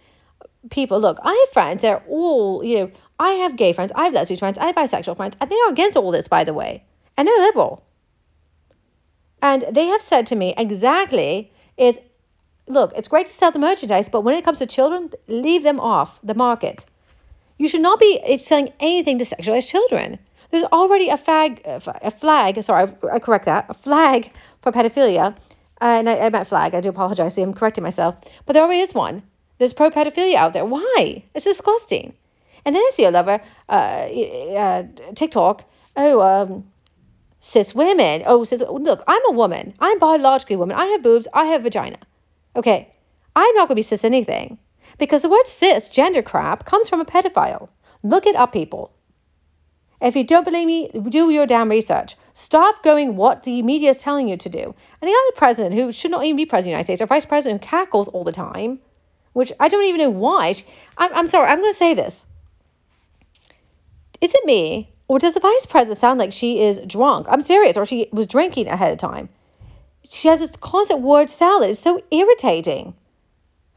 people, 0.71 1.01
look, 1.01 1.19
I 1.23 1.45
have 1.47 1.53
friends 1.53 1.83
that 1.83 1.93
are 1.93 2.03
all, 2.09 2.65
you 2.65 2.79
know, 2.79 2.91
I 3.19 3.31
have 3.35 3.57
gay 3.57 3.73
friends, 3.73 3.93
I 3.95 4.05
have 4.05 4.13
lesbian 4.13 4.39
friends, 4.39 4.59
I 4.59 4.67
have 4.67 4.75
bisexual 4.75 5.17
friends, 5.17 5.37
and 5.41 5.49
they 5.49 5.61
are 5.61 5.71
against 5.71 5.97
all 5.97 6.11
this, 6.11 6.27
by 6.27 6.43
the 6.43 6.55
way. 6.55 6.85
And 7.17 7.29
they're 7.29 7.39
liberal. 7.39 7.85
And 9.41 9.65
they 9.71 9.87
have 9.87 10.03
said 10.03 10.27
to 10.29 10.37
me 10.37 10.55
exactly 10.57 11.53
is 11.83 11.99
look, 12.69 12.93
it's 12.97 13.09
great 13.09 13.27
to 13.27 13.33
sell 13.33 13.51
the 13.51 13.59
merchandise, 13.59 14.09
but 14.09 14.23
when 14.23 14.35
it 14.35 14.45
comes 14.45 14.59
to 14.59 14.67
children, 14.67 15.11
leave 15.27 15.63
them 15.63 15.81
off 15.81 16.21
the 16.23 16.35
market. 16.35 16.85
You 17.59 17.69
should 17.69 17.83
not 17.83 17.99
be 18.01 18.39
selling 18.39 18.73
anything 18.81 19.19
to 19.19 19.25
sexualize 19.25 19.69
children. 19.69 20.19
There's 20.51 20.65
already 20.65 21.09
a 21.09 21.17
flag, 21.17 21.63
a 21.65 22.11
flag, 22.11 22.63
sorry, 22.63 22.93
I 23.11 23.19
correct 23.19 23.47
that, 23.47 23.67
a 23.69 23.75
flag 23.75 24.31
for 24.61 24.71
pedophilia. 24.71 25.35
Uh, 25.81 25.99
and 25.99 26.09
I, 26.09 26.19
I 26.19 26.31
meant 26.31 26.49
flag, 26.49 26.75
I 26.75 26.81
do 26.81 26.91
apologize, 26.91 27.39
I'm 27.39 27.55
correcting 27.55 27.83
myself. 27.83 28.17
But 28.47 28.53
there 28.53 28.63
already 28.63 28.81
is 28.81 28.95
one. 28.95 29.23
There's 29.59 29.73
pro 29.73 29.91
pedophilia 29.91 30.37
out 30.37 30.53
there. 30.53 30.65
Why? 30.65 31.25
It's 31.35 31.45
disgusting. 31.45 32.15
And 32.65 32.77
then 32.77 32.83
I 32.83 32.91
see 32.93 33.05
a 33.05 33.11
lover, 33.11 33.41
uh, 33.69 33.73
uh, 33.73 34.83
TikTok. 35.15 35.65
Oh, 35.97 36.21
um, 36.21 36.72
cis 37.43 37.75
women. 37.75 38.23
Oh, 38.25 38.45
cis. 38.45 38.63
Look, 38.63 39.03
I'm 39.07 39.27
a 39.29 39.33
woman. 39.33 39.75
I'm 39.81 39.99
biologically 39.99 40.55
a 40.55 40.59
woman. 40.59 40.77
I 40.77 40.87
have 40.87 41.03
boobs. 41.03 41.27
I 41.35 41.47
have 41.47 41.65
vagina. 41.65 41.99
Okay, 42.55 42.89
I'm 43.35 43.55
not 43.57 43.69
gonna 43.69 43.77
be 43.77 43.83
cis 43.83 44.05
anything 44.05 44.59
because 44.99 45.23
the 45.23 45.29
word 45.29 45.47
cis 45.47 45.89
gender 45.89 46.23
crap 46.23 46.65
comes 46.65 46.89
from 46.89 47.01
a 47.01 47.05
pedophile. 47.05 47.69
Look 48.03 48.27
it 48.27 48.37
up, 48.37 48.53
people. 48.53 48.93
If 50.01 50.17
you 50.17 50.25
don't 50.25 50.45
believe 50.45 50.67
me, 50.67 50.89
do 50.89 51.31
your 51.31 51.47
damn 51.47 51.69
research. 51.69 52.17
Stop 52.35 52.83
going 52.83 53.17
what 53.17 53.43
the 53.43 53.63
media 53.63 53.91
is 53.91 53.99
telling 53.99 54.29
you 54.29 54.37
to 54.37 54.49
do. 54.49 54.75
And 55.01 55.09
the 55.09 55.15
other 55.15 55.37
president 55.37 55.75
who 55.75 55.93
should 55.93 56.11
not 56.11 56.25
even 56.25 56.37
be 56.37 56.47
president 56.47 56.59
of 56.59 56.65
the 56.65 56.71
United 56.71 56.85
States, 56.85 57.03
or 57.03 57.07
vice 57.07 57.25
president 57.25 57.63
who 57.63 57.69
cackles 57.69 58.09
all 58.09 58.25
the 58.25 58.33
time, 58.33 58.81
which 59.33 59.53
I 59.61 59.69
don't 59.69 59.85
even 59.85 60.01
know 60.01 60.11
why. 60.11 60.55
I'm, 60.97 61.15
I'm 61.15 61.29
sorry, 61.29 61.49
I'm 61.49 61.59
going 61.59 61.73
to 61.73 61.79
say 61.79 61.95
this. 61.95 62.27
Is 64.21 64.35
it 64.35 64.45
me, 64.45 64.93
or 65.13 65.19
does 65.19 65.35
the 65.35 65.41
vice 65.41 65.67
president 65.67 66.01
sound 66.01 66.19
like 66.19 66.33
she 66.33 66.63
is 66.63 66.81
drunk? 66.87 67.27
I'm 67.29 67.43
serious, 67.43 67.77
or 67.77 67.85
she 67.85 68.09
was 68.13 68.27
drinking 68.27 68.69
ahead 68.69 68.93
of 68.93 68.97
time. 68.97 69.29
She 70.09 70.29
has 70.29 70.41
this 70.41 70.57
constant 70.57 71.03
word 71.03 71.29
salad. 71.29 71.69
It's 71.69 71.81
so 71.81 72.03
irritating. 72.11 72.95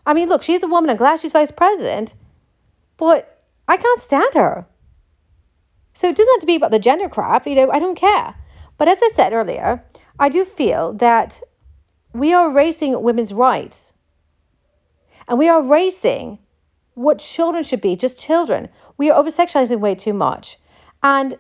I 0.05 0.13
mean, 0.13 0.29
look, 0.29 0.43
she's 0.43 0.63
a 0.63 0.67
woman. 0.69 0.89
I'm 0.89 0.95
glad 0.95 1.19
she's 1.19 1.33
vice 1.33 1.51
president, 1.51 2.13
but 2.95 3.43
I 3.67 3.75
can't 3.75 3.99
stand 3.99 4.33
her. 4.35 4.65
So 5.93 6.07
it 6.07 6.15
doesn't 6.15 6.35
have 6.35 6.39
to 6.39 6.47
be 6.47 6.55
about 6.55 6.71
the 6.71 6.79
gender 6.79 7.09
crap, 7.09 7.45
you 7.47 7.55
know, 7.55 7.69
I 7.69 7.79
don't 7.79 7.97
care. 7.97 8.33
But 8.77 8.87
as 8.87 9.01
I 9.03 9.09
said 9.09 9.33
earlier, 9.33 9.83
I 10.17 10.29
do 10.29 10.45
feel 10.45 10.93
that 10.93 11.41
we 12.13 12.33
are 12.33 12.49
erasing 12.49 13.01
women's 13.01 13.33
rights 13.33 13.91
and 15.27 15.37
we 15.37 15.49
are 15.49 15.59
erasing 15.59 16.39
what 16.93 17.19
children 17.19 17.65
should 17.65 17.81
be, 17.81 17.97
just 17.97 18.17
children. 18.17 18.69
We 18.95 19.11
are 19.11 19.19
over 19.19 19.29
sexualizing 19.29 19.81
way 19.81 19.95
too 19.95 20.13
much. 20.13 20.57
And 21.05 21.37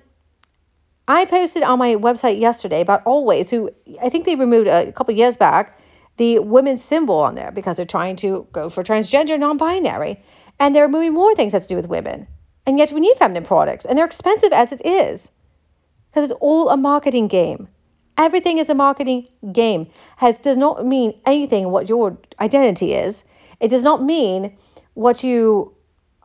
I 1.07 1.25
posted 1.25 1.63
on 1.63 1.79
my 1.79 1.95
website 1.95 2.39
yesterday 2.39 2.81
about 2.81 3.01
Always, 3.05 3.49
who 3.49 3.71
I 3.99 4.09
think 4.09 4.25
they 4.25 4.35
removed 4.35 4.67
a 4.67 4.91
couple 4.91 5.15
years 5.15 5.35
back 5.35 5.79
the 6.17 6.37
women's 6.39 6.83
symbol 6.83 7.15
on 7.15 7.33
there 7.33 7.51
because 7.51 7.75
they're 7.75 7.85
trying 7.85 8.15
to 8.17 8.47
go 8.51 8.69
for 8.69 8.83
transgender, 8.83 9.39
non 9.39 9.57
binary. 9.57 10.21
And 10.59 10.73
they're 10.75 10.85
removing 10.85 11.13
more 11.13 11.33
things 11.33 11.51
that 11.51 11.63
to 11.63 11.67
do 11.67 11.75
with 11.75 11.89
women. 11.89 12.27
And 12.67 12.77
yet 12.77 12.91
we 12.91 12.99
need 12.99 13.17
feminine 13.17 13.43
products, 13.43 13.85
and 13.85 13.97
they're 13.97 14.05
expensive 14.05 14.53
as 14.53 14.71
it 14.71 14.85
is 14.85 15.29
because 16.09 16.29
it's 16.29 16.39
all 16.41 16.69
a 16.69 16.77
marketing 16.77 17.27
game. 17.27 17.67
Everything 18.17 18.59
is 18.59 18.69
a 18.69 18.75
marketing 18.75 19.27
game. 19.51 19.87
Has 20.17 20.37
does 20.39 20.57
not 20.57 20.85
mean 20.85 21.19
anything 21.25 21.69
what 21.69 21.89
your 21.89 22.17
identity 22.39 22.93
is. 22.93 23.23
It 23.59 23.69
does 23.69 23.83
not 23.83 24.03
mean 24.03 24.55
what 24.93 25.23
you 25.23 25.74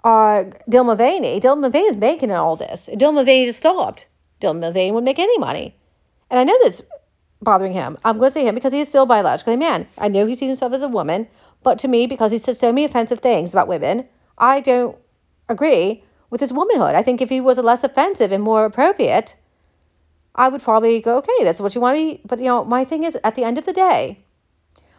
Uh, 0.03 0.09
are 0.09 0.45
Dylan 0.69 0.87
Mulvaney. 0.87 1.41
Dylan 1.41 1.61
Mulvaney 1.61 1.89
is 1.89 1.97
making 1.97 2.31
all 2.33 2.57
this. 2.57 2.89
Dylan 2.93 3.15
Mulvaney 3.15 3.47
just 3.47 3.59
stopped. 3.59 4.07
Dylan 4.41 4.61
Mulvaney 4.61 4.93
wouldn't 4.93 5.05
make 5.05 5.19
any 5.19 5.39
money. 5.39 5.77
And 6.31 6.41
I 6.41 6.45
know 6.45 6.59
that's 6.63 6.83
bothering 7.43 7.73
him. 7.73 7.99
I'm 8.05 8.19
going 8.19 8.31
to 8.31 8.33
say 8.33 8.47
him 8.47 8.55
because 8.55 8.73
he 8.73 8.81
is 8.81 8.89
still 8.89 9.07
biologically 9.07 9.55
a 9.55 9.59
man. 9.59 9.87
I 9.99 10.09
know 10.09 10.27
he 10.27 10.35
sees 10.35 10.49
himself 10.49 10.73
as 10.73 10.83
a 10.83 10.89
woman, 10.89 11.27
but 11.63 11.81
to 11.81 11.89
me, 11.89 12.07
because 12.07 12.31
he 12.31 12.39
says 12.39 12.59
so 12.59 12.73
many 12.73 12.85
offensive 12.85 13.21
things 13.21 13.53
about 13.53 13.69
women, 13.69 14.07
I 14.39 14.61
don't 14.61 14.97
agree 15.49 16.05
with 16.31 16.41
his 16.41 16.53
womanhood. 16.53 16.95
I 16.95 17.03
think 17.03 17.21
if 17.21 17.29
he 17.29 17.41
was 17.41 17.59
less 17.59 17.85
offensive 17.85 18.33
and 18.33 18.43
more 18.43 18.65
appropriate, 18.65 19.35
I 20.35 20.49
would 20.49 20.63
probably 20.63 21.01
go, 21.01 21.19
okay, 21.19 21.45
that's 21.45 21.61
what 21.61 21.75
you 21.75 21.81
want 21.81 21.97
to 21.97 22.15
be. 22.15 22.21
But, 22.25 22.39
you 22.39 22.47
know, 22.47 22.65
my 22.65 22.85
thing 22.85 23.05
is, 23.05 23.19
at 23.25 23.35
the 23.35 23.45
end 23.45 23.59
of 23.59 23.67
the 23.67 23.73
day, 23.73 24.21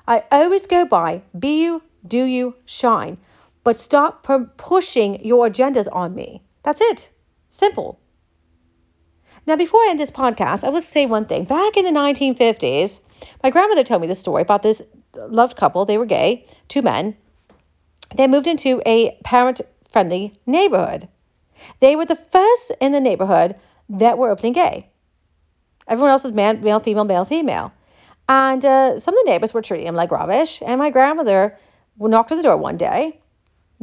I 0.07 0.23
always 0.31 0.67
go 0.67 0.85
by 0.85 1.21
be 1.37 1.63
you, 1.63 1.81
do 2.05 2.23
you, 2.23 2.55
shine. 2.65 3.17
But 3.63 3.77
stop 3.77 4.27
pushing 4.57 5.23
your 5.25 5.47
agendas 5.47 5.87
on 5.91 6.15
me. 6.15 6.41
That's 6.63 6.81
it. 6.81 7.09
Simple. 7.49 7.99
Now, 9.45 9.55
before 9.55 9.79
I 9.81 9.87
end 9.89 9.99
this 9.99 10.11
podcast, 10.11 10.63
I 10.63 10.69
will 10.69 10.81
say 10.81 11.05
one 11.05 11.25
thing. 11.25 11.45
Back 11.45 11.77
in 11.77 11.85
the 11.85 11.91
1950s, 11.91 12.99
my 13.43 13.49
grandmother 13.49 13.83
told 13.83 14.01
me 14.01 14.07
this 14.07 14.19
story 14.19 14.41
about 14.41 14.63
this 14.63 14.81
loved 15.15 15.57
couple. 15.57 15.85
They 15.85 15.97
were 15.97 16.05
gay, 16.05 16.45
two 16.67 16.81
men. 16.81 17.15
They 18.15 18.27
moved 18.27 18.47
into 18.47 18.81
a 18.85 19.17
parent 19.23 19.61
friendly 19.89 20.39
neighborhood. 20.45 21.07
They 21.79 21.95
were 21.95 22.05
the 22.05 22.15
first 22.15 22.71
in 22.79 22.91
the 22.91 22.99
neighborhood 22.99 23.55
that 23.89 24.17
were 24.17 24.29
openly 24.29 24.53
gay. 24.53 24.89
Everyone 25.87 26.11
else 26.11 26.23
was 26.23 26.33
man, 26.33 26.61
male, 26.61 26.79
female, 26.79 27.03
male, 27.03 27.25
female. 27.25 27.71
And 28.29 28.63
uh, 28.63 28.99
some 28.99 29.17
of 29.17 29.23
the 29.23 29.29
neighbors 29.29 29.53
were 29.53 29.61
treating 29.61 29.87
him 29.87 29.95
like 29.95 30.11
rubbish. 30.11 30.61
And 30.65 30.79
my 30.79 30.89
grandmother 30.89 31.57
knocked 31.97 32.31
on 32.31 32.37
the 32.37 32.43
door 32.43 32.57
one 32.57 32.77
day. 32.77 33.19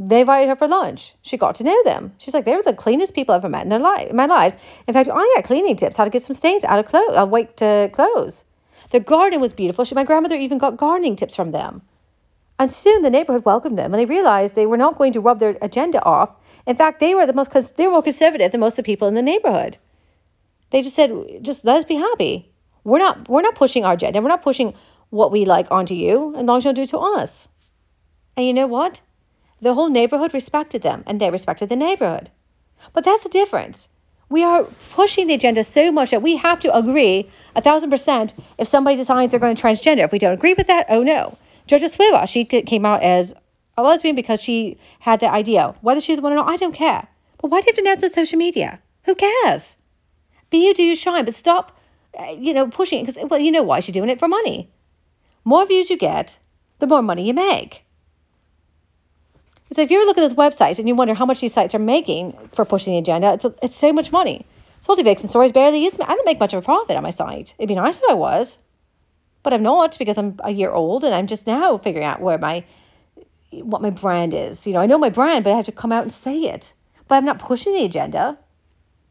They 0.01 0.21
invited 0.21 0.49
her 0.49 0.55
for 0.55 0.69
lunch. 0.69 1.17
She 1.23 1.37
got 1.37 1.57
to 1.57 1.65
know 1.65 1.83
them. 1.83 2.13
She's 2.19 2.33
like, 2.33 2.45
they 2.45 2.55
were 2.55 2.63
the 2.63 2.73
cleanest 2.73 3.15
people 3.15 3.35
I've 3.35 3.41
ever 3.41 3.49
met 3.49 3.65
in 3.65 3.69
their 3.69 3.81
life, 3.81 4.09
in 4.09 4.15
my 4.15 4.27
lives. 4.27 4.57
In 4.87 4.95
fact, 4.95 5.09
I 5.09 5.33
got 5.35 5.45
cleaning 5.45 5.75
tips 5.75 5.97
how 5.97 6.05
to 6.05 6.11
get 6.11 6.23
some 6.23 6.37
stains 6.37 6.63
out 6.63 6.79
of 6.79 6.87
clothes, 6.87 7.17
uh, 7.17 7.27
white 7.27 7.61
uh, 7.61 7.89
clothes. 7.89 8.45
Their 8.91 9.01
garden 9.01 9.41
was 9.41 9.53
beautiful. 9.53 9.85
She, 9.85 9.97
my 9.97 10.05
grandmother 10.05 10.37
even 10.37 10.59
got 10.59 10.77
gardening 10.77 11.17
tips 11.17 11.35
from 11.35 11.51
them. 11.51 11.83
And 12.61 12.71
soon 12.71 13.03
the 13.03 13.11
neighborhood 13.11 13.45
welcomed 13.45 13.77
them, 13.77 13.93
and 13.93 14.01
they 14.01 14.07
realized 14.07 14.55
they 14.55 14.67
were 14.67 14.77
not 14.77 14.97
going 14.99 15.15
to 15.15 15.21
rub 15.21 15.41
their 15.41 15.59
agenda 15.61 16.01
off. 16.05 16.31
In 16.65 16.77
fact, 16.77 17.01
they 17.01 17.17
were 17.17 17.27
the 17.27 17.33
most 17.33 17.77
they 17.77 17.87
were 17.87 17.93
more 17.93 18.03
conservative 18.03 18.53
than 18.53 18.61
most 18.61 18.79
of 18.79 18.85
the 18.85 18.91
people 18.93 19.09
in 19.09 19.15
the 19.15 19.23
neighborhood. 19.23 19.79
They 20.71 20.83
just 20.83 20.95
said, 20.95 21.11
just 21.43 21.65
let 21.65 21.77
us 21.77 21.85
be 21.85 21.97
happy. 21.97 22.53
We're 22.85 22.99
not 22.99 23.29
we're 23.29 23.43
not 23.43 23.57
pushing 23.57 23.85
our 23.85 23.95
agenda. 23.95 24.23
We're 24.23 24.29
not 24.29 24.43
pushing 24.43 24.75
what 25.11 25.33
we 25.33 25.45
like 25.45 25.73
onto 25.73 25.95
you, 25.95 26.37
as 26.37 26.45
long 26.45 26.59
as 26.59 26.65
you 26.65 26.69
don't 26.69 26.75
do 26.75 26.83
it 26.83 26.91
to 26.91 26.99
us. 26.99 27.49
And 28.37 28.47
you 28.47 28.55
know 28.55 28.69
what? 28.69 29.01
The 29.61 29.75
whole 29.75 29.89
neighborhood 29.89 30.35
respected 30.35 30.83
them, 30.83 31.03
and 31.07 31.21
they 31.21 31.31
respected 31.31 31.69
the 31.69 31.77
neighborhood. 31.77 32.31
But 32.93 33.05
that's 33.05 33.25
the 33.25 33.29
difference. 33.29 33.89
We 34.29 34.45
are 34.45 34.65
pushing 34.93 35.27
the 35.27 35.35
agenda 35.35 35.65
so 35.65 35.91
much 35.91 36.11
that 36.11 36.23
we 36.23 36.37
have 36.37 36.61
to 36.61 36.77
agree 36.77 37.29
a 37.57 37.61
thousand 37.63 37.91
percent 37.91 38.35
if 38.57 38.69
somebody 38.69 38.97
decides 38.97 39.33
they're 39.33 39.41
going 39.41 39.57
transgender. 39.57 40.05
If 40.05 40.13
we 40.13 40.19
don't 40.19 40.35
agree 40.35 40.55
with 40.55 40.69
that, 40.69 40.87
oh 40.91 41.03
no. 41.03 41.37
JoJo 41.67 41.97
Siwa, 41.97 42.29
she 42.29 42.45
came 42.45 42.87
out 42.87 43.03
as 43.03 43.35
a 43.77 43.83
lesbian 43.83 44.15
because 44.15 44.41
she 44.41 44.79
had 45.01 45.21
that 45.21 45.33
idea. 45.33 45.75
Whether 45.81 46.01
she's 46.01 46.21
one 46.21 46.33
or 46.33 46.37
not, 46.37 46.49
I 46.49 46.57
don't 46.57 46.75
care. 46.75 47.09
But 47.41 47.51
why 47.51 47.61
do 47.61 47.67
you 47.67 47.71
have 47.71 47.77
to 47.77 47.81
announce 47.83 48.05
on 48.05 48.11
social 48.11 48.39
media? 48.39 48.81
Who 49.05 49.15
cares? 49.15 49.77
Be 50.51 50.67
you, 50.67 50.75
do 50.75 50.83
you 50.83 50.95
shine, 50.97 51.25
but 51.25 51.35
stop, 51.35 51.79
uh, 52.19 52.33
you 52.39 52.55
know, 52.55 52.69
pushing 52.69 53.01
it 53.01 53.07
because, 53.07 53.31
well, 53.31 53.41
you 53.41 53.53
know 53.53 53.63
why 53.63 53.81
she's 53.81 53.95
doing 53.95 54.09
it 54.09 54.19
for 54.19 54.29
money. 54.29 54.71
More 55.45 55.67
views 55.67 55.91
you 55.91 55.97
get, 55.97 56.39
the 56.79 56.87
more 56.87 57.03
money 57.03 57.27
you 57.27 57.35
make. 57.35 57.85
So 59.73 59.83
if 59.83 59.91
you 59.91 59.99
ever 59.99 60.07
look 60.07 60.19
at 60.19 60.23
those 60.23 60.35
websites 60.35 60.79
and 60.79 60.89
you 60.89 60.95
wonder 60.95 61.15
how 61.15 61.27
much 61.27 61.41
these 61.41 61.53
sites 61.53 61.75
are 61.75 61.79
making 61.79 62.33
for 62.53 62.65
pushing 62.65 62.95
the 62.95 62.99
agenda, 62.99 63.35
it's, 63.35 63.47
it's 63.63 63.77
so 63.77 63.93
much 63.93 64.11
money. 64.11 64.47
Salty 64.81 65.03
Vixen 65.03 65.29
Stories 65.29 65.53
barely 65.53 65.85
is. 65.85 65.95
I 66.01 66.15
don't 66.15 66.25
make 66.25 66.41
much 66.41 66.55
of 66.55 66.63
a 66.63 66.65
profit 66.65 66.97
on 66.97 67.03
my 67.03 67.11
site. 67.11 67.55
It'd 67.59 67.69
be 67.69 67.75
nice 67.75 67.99
if 67.99 68.05
I 68.09 68.15
was, 68.15 68.57
but 69.43 69.53
I'm 69.53 69.63
not 69.63 69.99
because 69.99 70.17
I'm 70.17 70.39
a 70.43 70.51
year 70.51 70.71
old 70.71 71.05
and 71.05 71.15
I'm 71.15 71.27
just 71.27 71.47
now 71.47 71.77
figuring 71.79 72.07
out 72.07 72.21
where 72.21 72.39
my 72.39 72.65
what 73.51 73.83
my 73.83 73.91
brand 73.91 74.35
is. 74.35 74.67
You 74.67 74.75
know, 74.75 74.81
I 74.81 74.87
know 74.87 74.99
my 74.99 75.11
brand, 75.11 75.45
but 75.45 75.53
I 75.53 75.57
have 75.57 75.67
to 75.67 75.73
come 75.73 75.93
out 75.93 76.03
and 76.03 76.13
say 76.13 76.41
it. 76.41 76.73
But 77.07 77.17
I'm 77.17 77.25
not 77.25 77.39
pushing 77.39 77.73
the 77.73 77.85
agenda. 77.85 78.39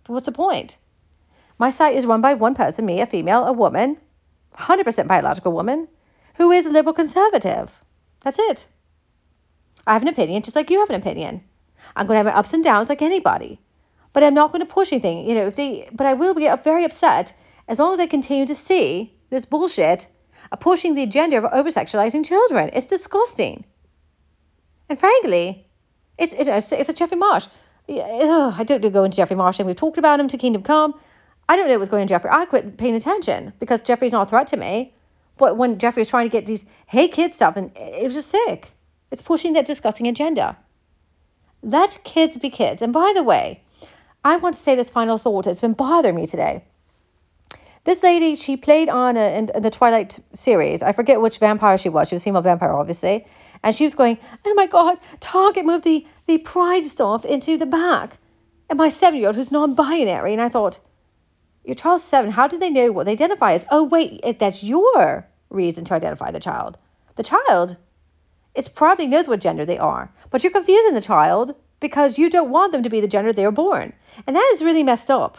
But 0.04 0.14
what's 0.14 0.26
the 0.26 0.32
point? 0.32 0.78
My 1.60 1.70
site 1.70 1.96
is 1.96 2.06
run 2.06 2.22
by 2.22 2.36
one 2.36 2.54
person, 2.54 2.86
me, 2.86 3.02
a 3.02 3.06
female, 3.06 3.46
a 3.46 3.54
woman, 3.54 3.98
100% 4.56 5.08
biological 5.08 5.52
woman, 5.52 5.88
who 6.36 6.52
is 6.52 6.68
a 6.68 6.70
liberal 6.70 6.94
conservative. 6.94 7.72
That's 8.22 8.38
it. 8.40 8.68
I 9.88 9.94
have 9.94 10.02
an 10.02 10.10
opinion 10.10 10.44
just 10.44 10.56
like 10.56 10.70
you 10.70 10.80
have 10.80 10.90
an 10.90 11.02
opinion. 11.02 11.42
I'm 11.96 12.06
going 12.06 12.16
to 12.16 12.24
have 12.24 12.34
my 12.34 12.38
ups 12.38 12.54
and 12.54 12.64
downs 12.64 12.90
like 12.90 13.02
anybody. 13.02 13.60
But 14.14 14.24
I'm 14.24 14.34
not 14.34 14.52
going 14.52 14.66
to 14.66 14.72
push 14.72 14.92
anything. 14.92 15.28
You 15.28 15.36
know, 15.36 15.48
if 15.48 15.56
they, 15.56 15.90
but 15.92 16.06
I 16.06 16.14
will 16.14 16.34
get 16.34 16.64
very 16.64 16.84
upset 16.84 17.34
as 17.68 17.80
long 17.80 17.94
as 17.94 18.00
I 18.00 18.08
continue 18.08 18.46
to 18.46 18.56
see 18.56 19.16
this 19.30 19.46
bullshit 19.46 20.08
of 20.52 20.60
pushing 20.60 20.96
the 20.96 21.04
agenda 21.04 21.38
of 21.38 21.46
over 21.46 21.70
sexualizing 21.70 22.26
children. 22.26 22.70
It's 22.74 22.86
disgusting. 22.86 23.64
And 24.90 25.00
frankly, 25.00 25.68
it's, 26.18 26.34
it's, 26.34 26.72
it's 26.72 26.90
a 26.90 26.94
Jeffrey 26.94 27.18
Marsh. 27.18 27.48
I 27.90 28.64
don't 28.66 28.92
go 28.92 29.04
into 29.04 29.18
Jeffrey 29.18 29.36
Marsh, 29.36 29.60
and 29.60 29.68
we've 29.68 29.76
talked 29.76 29.98
about 29.98 30.20
him 30.20 30.28
to 30.30 30.38
Kingdom 30.38 30.64
Come. 30.64 30.94
I 31.48 31.56
don't 31.56 31.68
know 31.68 31.74
what 31.74 31.80
was 31.80 31.90
going 31.90 32.02
on 32.02 32.08
Jeffrey. 32.08 32.30
I 32.34 32.46
quit 32.46 32.78
paying 32.78 32.96
attention 32.96 33.54
because 33.60 33.82
Jeffrey's 33.82 34.12
not 34.12 34.28
a 34.28 34.30
threat 34.30 34.48
to 34.48 34.58
me. 34.58 34.94
But 35.38 35.56
when 35.56 35.78
Jeffrey 35.80 36.02
was 36.02 36.10
trying 36.10 36.28
to 36.28 36.32
get 36.32 36.46
these 36.46 36.66
hey 36.88 37.08
kids 37.08 37.36
stuff, 37.38 37.56
and 37.56 37.72
it 37.78 38.04
was 38.04 38.16
just 38.16 38.30
sick. 38.30 38.72
It's 39.12 39.22
pushing 39.22 39.54
that 39.54 39.66
disgusting 39.66 40.08
agenda. 40.08 40.58
Let 41.64 42.04
kids 42.04 42.38
be 42.38 42.50
kids. 42.50 42.82
And 42.82 42.94
by 42.94 43.14
the 43.16 43.24
way, 43.24 43.64
I 44.24 44.38
want 44.38 44.56
to 44.56 44.62
say 44.62 44.76
this 44.76 44.90
final 44.90 45.18
thought. 45.18 45.48
It's 45.48 45.62
been 45.62 45.74
bothering 45.74 46.16
me 46.16 46.28
today. 46.28 46.64
This 47.84 48.04
lady, 48.04 48.36
she 48.36 48.58
played 48.58 48.90
on 48.90 49.16
a, 49.16 49.38
in, 49.38 49.50
in, 49.56 49.64
the 49.64 49.70
Twilight 49.70 50.20
series. 50.34 50.84
I 50.84 50.92
forget 50.92 51.22
which 51.22 51.40
vampire 51.40 51.78
she 51.78 51.88
was. 51.88 52.10
She 52.10 52.16
was 52.16 52.24
female 52.24 52.42
vampire, 52.42 52.74
obviously. 52.74 53.26
And 53.64 53.74
she 53.74 53.86
was 53.86 53.96
going, 53.96 54.18
oh 54.46 54.54
my 54.56 54.68
God, 54.68 55.00
Target 55.22 55.66
moved 55.66 55.86
the, 55.86 56.06
the 56.26 56.38
pride 56.38 56.84
stuff 56.84 57.24
into 57.24 57.58
the 57.58 57.66
back. 57.66 58.18
And 58.70 58.78
my 58.78 58.90
seven 58.90 59.20
year 59.20 59.28
old, 59.28 59.38
who's 59.38 59.54
non 59.54 59.76
binary, 59.76 60.34
and 60.34 60.42
I 60.42 60.50
thought, 60.50 60.80
your 61.64 61.76
child's 61.76 62.04
seven. 62.04 62.30
How 62.30 62.48
did 62.48 62.60
they 62.60 62.70
know 62.70 62.92
what 62.92 63.06
they 63.06 63.14
identify 63.14 63.54
as? 63.54 63.66
Oh, 63.72 63.84
wait, 63.84 64.20
it, 64.24 64.40
that's 64.40 64.64
your 64.64 65.26
reason 65.50 65.86
to 65.86 65.94
identify 65.94 66.32
the 66.32 66.40
child. 66.42 66.78
The 67.16 67.24
child, 67.24 67.78
it 68.58 68.72
probably 68.74 69.08
knows 69.08 69.28
what 69.28 69.40
gender 69.40 69.66
they 69.66 69.78
are, 69.78 70.12
but 70.32 70.44
you're 70.44 70.52
confusing 70.52 70.96
the 70.96 71.02
child 71.02 71.56
because 71.80 72.18
you 72.18 72.28
don't 72.30 72.50
want 72.50 72.72
them 72.72 72.84
to 72.84 72.90
be 72.90 73.02
the 73.02 73.08
gender 73.08 73.32
they 73.32 73.46
were 73.46 73.52
born. 73.52 73.94
And 74.26 74.36
that 74.36 74.52
is 74.54 74.64
really 74.64 74.84
messed 74.84 75.12
up. 75.12 75.38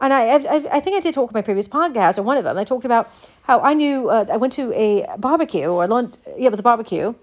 And 0.00 0.12
I, 0.12 0.22
I, 0.30 0.56
I 0.76 0.80
think 0.80 0.96
I 0.96 1.00
did 1.00 1.14
talk 1.14 1.30
in 1.30 1.34
my 1.34 1.42
previous 1.42 1.68
podcast, 1.68 2.18
or 2.18 2.22
one 2.24 2.36
of 2.36 2.42
them. 2.42 2.58
I 2.58 2.64
talked 2.64 2.84
about 2.84 3.08
how 3.42 3.60
I 3.60 3.74
knew 3.74 4.10
uh, 4.10 4.26
I 4.32 4.38
went 4.38 4.54
to 4.54 4.72
a 4.74 5.06
barbecue, 5.18 5.68
or 5.68 5.86
lunch, 5.86 6.16
yeah, 6.36 6.48
it 6.48 6.50
was 6.50 6.58
a 6.58 6.64
barbecue, 6.64 7.14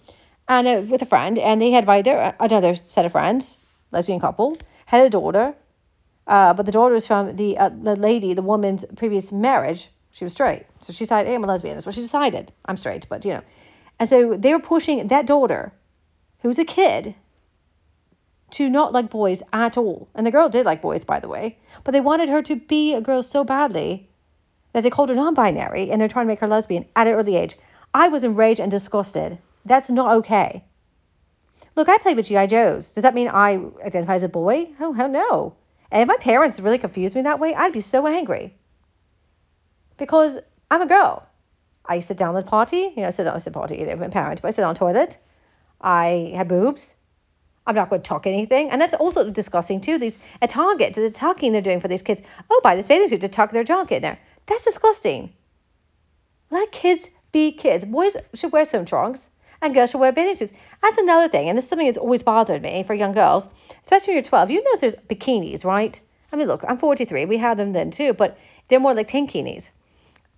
and 0.47 0.65
uh, 0.65 0.81
with 0.89 1.01
a 1.01 1.05
friend, 1.05 1.37
and 1.37 1.61
they 1.61 1.71
had 1.71 1.83
invited 1.83 2.05
their, 2.05 2.35
another 2.39 2.75
set 2.75 3.05
of 3.05 3.11
friends, 3.11 3.57
lesbian 3.91 4.21
couple, 4.21 4.57
had 4.85 5.05
a 5.05 5.09
daughter, 5.09 5.53
uh, 6.27 6.53
but 6.53 6.65
the 6.65 6.71
daughter 6.71 6.93
was 6.93 7.05
from 7.05 7.35
the 7.35 7.57
uh, 7.57 7.67
the 7.67 7.97
lady, 7.97 8.33
the 8.33 8.41
woman's 8.41 8.85
previous 8.95 9.33
marriage. 9.33 9.89
She 10.11 10.23
was 10.23 10.31
straight, 10.31 10.65
so 10.79 10.93
she 10.93 11.03
decided, 11.03 11.27
hey, 11.29 11.35
I'm 11.35 11.43
a 11.43 11.47
lesbian. 11.47 11.75
That's 11.75 11.85
what 11.85 11.95
she 11.95 12.01
decided. 12.01 12.53
I'm 12.63 12.77
straight, 12.77 13.07
but 13.09 13.25
you 13.25 13.33
know. 13.33 13.41
And 13.99 14.07
so 14.07 14.37
they 14.37 14.53
were 14.53 14.59
pushing 14.59 15.07
that 15.07 15.25
daughter, 15.25 15.73
who 16.39 16.47
was 16.47 16.59
a 16.59 16.65
kid, 16.65 17.15
to 18.51 18.69
not 18.69 18.93
like 18.93 19.09
boys 19.09 19.43
at 19.53 19.77
all. 19.77 20.07
And 20.15 20.25
the 20.25 20.31
girl 20.31 20.49
did 20.49 20.65
like 20.65 20.81
boys, 20.81 21.03
by 21.03 21.19
the 21.19 21.27
way, 21.27 21.57
but 21.83 21.91
they 21.91 22.01
wanted 22.01 22.29
her 22.29 22.41
to 22.43 22.55
be 22.55 22.93
a 22.93 23.01
girl 23.01 23.21
so 23.21 23.43
badly 23.43 24.09
that 24.73 24.81
they 24.81 24.89
called 24.89 25.09
her 25.09 25.15
non-binary, 25.15 25.91
and 25.91 25.99
they're 25.99 26.07
trying 26.07 26.25
to 26.25 26.29
make 26.29 26.39
her 26.39 26.47
lesbian 26.47 26.85
at 26.95 27.07
an 27.07 27.13
early 27.13 27.35
age. 27.35 27.57
I 27.93 28.07
was 28.07 28.23
enraged 28.23 28.59
and 28.59 28.71
disgusted. 28.71 29.37
That's 29.65 29.89
not 29.89 30.17
okay. 30.17 30.63
Look, 31.75 31.89
I 31.89 31.97
played 31.97 32.17
with 32.17 32.27
GI 32.27 32.47
Joes. 32.47 32.91
Does 32.91 33.03
that 33.03 33.15
mean 33.15 33.29
I 33.29 33.59
identify 33.85 34.15
as 34.15 34.23
a 34.23 34.29
boy? 34.29 34.69
Oh 34.79 34.93
hell 34.93 35.09
no. 35.09 35.55
And 35.91 36.01
if 36.01 36.07
my 36.07 36.17
parents 36.17 36.59
really 36.59 36.77
confused 36.77 37.15
me 37.15 37.23
that 37.23 37.39
way, 37.39 37.53
I'd 37.53 37.73
be 37.73 37.81
so 37.81 38.05
angry. 38.05 38.53
Because 39.97 40.39
I'm 40.69 40.81
a 40.81 40.87
girl. 40.87 41.25
I 41.89 41.99
sit 42.01 42.17
down 42.17 42.37
at 42.37 42.45
the 42.45 42.49
party, 42.49 42.93
you 42.95 43.01
know, 43.01 43.09
sit 43.09 43.23
down 43.23 43.35
at 43.35 43.43
the 43.43 43.51
party, 43.51 43.83
my 43.83 44.09
parent, 44.09 44.43
but 44.43 44.49
I 44.49 44.51
sit 44.51 44.63
on 44.63 44.75
toilet. 44.75 45.17
I 45.81 46.33
have 46.35 46.47
boobs. 46.47 46.95
I'm 47.65 47.73
not 47.73 47.89
going 47.89 48.03
to 48.03 48.07
talk 48.07 48.27
anything. 48.27 48.69
And 48.69 48.79
that's 48.79 48.93
also 48.93 49.29
disgusting 49.31 49.81
too. 49.81 49.97
These 49.97 50.19
at 50.41 50.51
Target, 50.51 50.93
the 50.93 51.09
tucking 51.09 51.51
they're 51.51 51.61
doing 51.61 51.81
for 51.81 51.87
these 51.87 52.03
kids. 52.03 52.21
Oh, 52.49 52.61
buy 52.63 52.75
this 52.75 52.85
bathing 52.85 53.07
suit 53.07 53.21
to 53.21 53.27
tuck 53.27 53.51
their 53.51 53.63
junk 53.63 53.91
in 53.91 54.03
there. 54.03 54.19
That's 54.45 54.65
disgusting. 54.65 55.33
Let 56.51 56.71
kids 56.71 57.09
be 57.31 57.51
kids. 57.51 57.85
Boys 57.85 58.15
should 58.35 58.51
wear 58.51 58.65
swim 58.65 58.85
trunks 58.85 59.29
and 59.61 59.73
girls 59.73 59.89
should 59.89 59.99
wear 59.99 60.11
bathing 60.11 60.35
suits. 60.35 60.53
That's 60.83 60.97
another 60.99 61.27
thing, 61.27 61.49
and 61.49 61.57
it's 61.57 61.67
something 61.67 61.87
that's 61.87 61.97
always 61.97 62.23
bothered 62.23 62.61
me 62.61 62.83
for 62.83 62.93
young 62.93 63.13
girls, 63.13 63.49
especially 63.81 64.11
when 64.11 64.17
you're 64.17 64.23
12. 64.23 64.51
You 64.51 64.63
know 64.63 64.75
there's 64.79 64.95
bikinis, 64.95 65.65
right? 65.65 65.99
I 66.31 66.35
mean, 66.35 66.47
look, 66.47 66.63
I'm 66.67 66.77
43. 66.77 67.25
We 67.25 67.37
had 67.37 67.57
them 67.57 67.73
then 67.73 67.91
too, 67.91 68.13
but 68.13 68.37
they're 68.67 68.79
more 68.79 68.93
like 68.93 69.07
tankinis. 69.07 69.71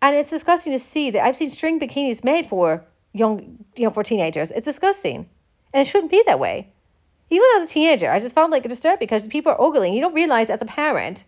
And 0.02 0.16
it's 0.16 0.30
disgusting 0.30 0.72
to 0.74 0.80
see 0.80 1.12
that 1.12 1.24
I've 1.24 1.38
seen 1.38 1.50
string 1.50 1.80
bikinis 1.80 2.24
made 2.24 2.48
for 2.48 2.84
young, 3.14 3.64
you 3.76 3.86
know, 3.86 3.92
for 3.92 4.04
teenagers. 4.04 4.52
It's 4.52 4.66
disgusting, 4.66 5.30
and 5.74 5.82
it 5.82 5.86
shouldn't 5.86 6.12
be 6.12 6.24
that 6.26 6.40
way. 6.40 6.68
Even 7.30 7.48
as 7.56 7.64
a 7.64 7.68
teenager, 7.68 8.12
I 8.12 8.20
just 8.20 8.36
found 8.36 8.52
like 8.52 8.68
disturbing 8.68 9.00
because 9.00 9.28
people 9.28 9.52
are 9.52 9.62
ogling. 9.62 9.94
You 9.94 10.02
don't 10.02 10.14
realize 10.14 10.50
as 10.50 10.62
a 10.62 10.66
parent 10.66 11.24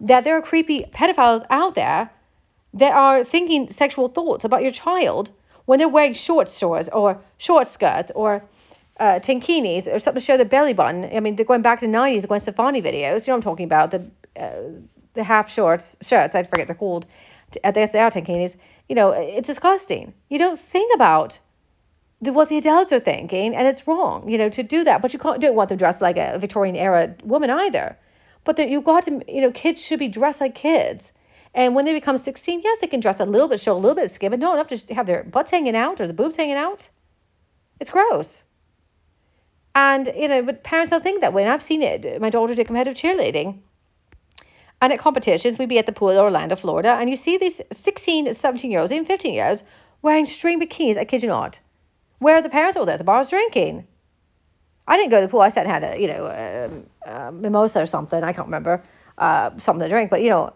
that 0.00 0.24
there 0.24 0.36
are 0.36 0.42
creepy 0.42 0.84
pedophiles 0.94 1.44
out 1.50 1.74
there 1.74 2.10
that 2.74 2.92
are 2.92 3.24
thinking 3.24 3.70
sexual 3.70 4.08
thoughts 4.08 4.44
about 4.44 4.62
your 4.62 4.72
child 4.72 5.30
when 5.66 5.78
they're 5.78 5.88
wearing 5.88 6.14
short 6.14 6.50
shorts 6.50 6.88
or 6.92 7.20
short 7.38 7.68
skirts 7.68 8.10
or 8.14 8.42
uh, 8.98 9.20
tankinis 9.20 9.92
or 9.92 9.98
something 9.98 10.20
to 10.20 10.24
show 10.24 10.36
their 10.36 10.46
belly 10.46 10.72
button. 10.72 11.04
I 11.14 11.20
mean, 11.20 11.36
they're 11.36 11.44
going 11.44 11.62
back 11.62 11.80
to 11.80 11.86
the 11.86 11.92
90s, 11.92 12.26
Gwen 12.26 12.40
Stefani 12.40 12.80
videos. 12.80 13.26
You 13.26 13.32
know 13.32 13.36
what 13.36 13.38
I'm 13.38 13.42
talking 13.42 13.64
about? 13.64 13.90
The 13.90 14.10
uh, 14.40 14.80
the 15.14 15.22
half 15.22 15.50
shorts 15.50 15.96
shirts. 16.00 16.34
I 16.34 16.42
forget 16.42 16.66
they're 16.66 16.76
called. 16.76 17.06
They 17.52 17.82
are 17.82 18.10
tankinis. 18.10 18.56
You 18.88 18.94
know, 18.94 19.10
it's 19.10 19.46
disgusting. 19.46 20.14
You 20.28 20.38
don't 20.38 20.58
think 20.58 20.94
about 20.94 21.38
the, 22.20 22.32
what 22.32 22.48
the 22.48 22.58
adults 22.58 22.92
are 22.92 23.00
thinking, 23.00 23.54
and 23.54 23.66
it's 23.66 23.86
wrong. 23.86 24.28
You 24.28 24.38
know, 24.38 24.48
to 24.50 24.62
do 24.62 24.84
that. 24.84 25.02
But 25.02 25.12
you 25.12 25.18
can't 25.18 25.40
don't 25.40 25.54
want 25.54 25.68
them 25.68 25.78
dressed 25.78 26.00
like 26.00 26.16
a 26.16 26.38
Victorian 26.38 26.76
era 26.76 27.14
woman 27.24 27.50
either. 27.50 27.96
But 28.44 28.56
that 28.56 28.68
you've 28.68 28.84
got 28.84 29.04
to, 29.04 29.22
you 29.28 29.40
know, 29.40 29.52
kids 29.52 29.82
should 29.82 29.98
be 29.98 30.08
dressed 30.08 30.40
like 30.40 30.54
kids. 30.54 31.12
And 31.54 31.74
when 31.74 31.84
they 31.84 31.92
become 31.92 32.18
16, 32.18 32.62
yes, 32.64 32.80
they 32.80 32.86
can 32.86 33.00
dress 33.00 33.20
a 33.20 33.24
little 33.24 33.48
bit, 33.48 33.60
show 33.60 33.74
a 33.74 33.78
little 33.78 33.94
bit 33.94 34.04
of 34.04 34.10
skin, 34.10 34.30
but 34.30 34.40
not 34.40 34.54
enough 34.54 34.86
to 34.86 34.94
have 34.94 35.06
their 35.06 35.22
butts 35.22 35.50
hanging 35.50 35.76
out 35.76 36.00
or 36.00 36.06
the 36.06 36.14
boobs 36.14 36.36
hanging 36.36 36.56
out. 36.56 36.88
It's 37.78 37.90
gross. 37.90 38.42
And, 39.74 40.10
you 40.16 40.28
know, 40.28 40.42
but 40.42 40.64
parents 40.64 40.90
don't 40.90 41.02
think 41.02 41.20
that 41.20 41.32
way. 41.32 41.42
And 41.42 41.52
I've 41.52 41.62
seen 41.62 41.82
it. 41.82 42.20
My 42.20 42.30
daughter 42.30 42.54
did 42.54 42.66
competitive 42.66 43.00
cheerleading. 43.00 43.60
And 44.82 44.92
at 44.92 44.98
competitions, 44.98 45.58
we'd 45.58 45.68
be 45.68 45.78
at 45.78 45.86
the 45.86 45.92
pool 45.92 46.10
in 46.10 46.18
Orlando, 46.18 46.56
Florida, 46.56 46.96
and 46.98 47.08
you 47.08 47.14
see 47.14 47.38
these 47.38 47.60
16, 47.70 48.34
17 48.34 48.68
year 48.68 48.80
olds, 48.80 48.90
even 48.90 49.06
15 49.06 49.32
year 49.32 49.46
olds, 49.46 49.62
wearing 50.02 50.26
string 50.26 50.60
bikinis. 50.60 50.98
I 50.98 51.04
kid 51.04 51.22
you 51.22 51.28
not. 51.28 51.60
Where 52.18 52.34
are 52.34 52.42
the 52.42 52.48
parents 52.48 52.76
were 52.76 52.84
there 52.84 52.94
at 52.94 52.98
the 52.98 53.04
bars 53.04 53.30
drinking. 53.30 53.86
I 54.88 54.96
didn't 54.96 55.12
go 55.12 55.20
to 55.20 55.26
the 55.26 55.30
pool. 55.30 55.40
I 55.40 55.50
sat 55.50 55.66
and 55.66 55.72
had 55.72 55.94
a, 55.94 56.00
you 56.00 56.08
know, 56.08 56.26
a, 56.26 56.64
um, 56.66 56.84
a 57.06 57.30
mimosa 57.30 57.80
or 57.80 57.86
something. 57.86 58.24
I 58.24 58.32
can't 58.32 58.48
remember 58.48 58.82
uh, 59.18 59.50
something 59.58 59.84
to 59.84 59.88
drink, 59.88 60.10
but 60.10 60.20
you 60.20 60.30
know, 60.30 60.52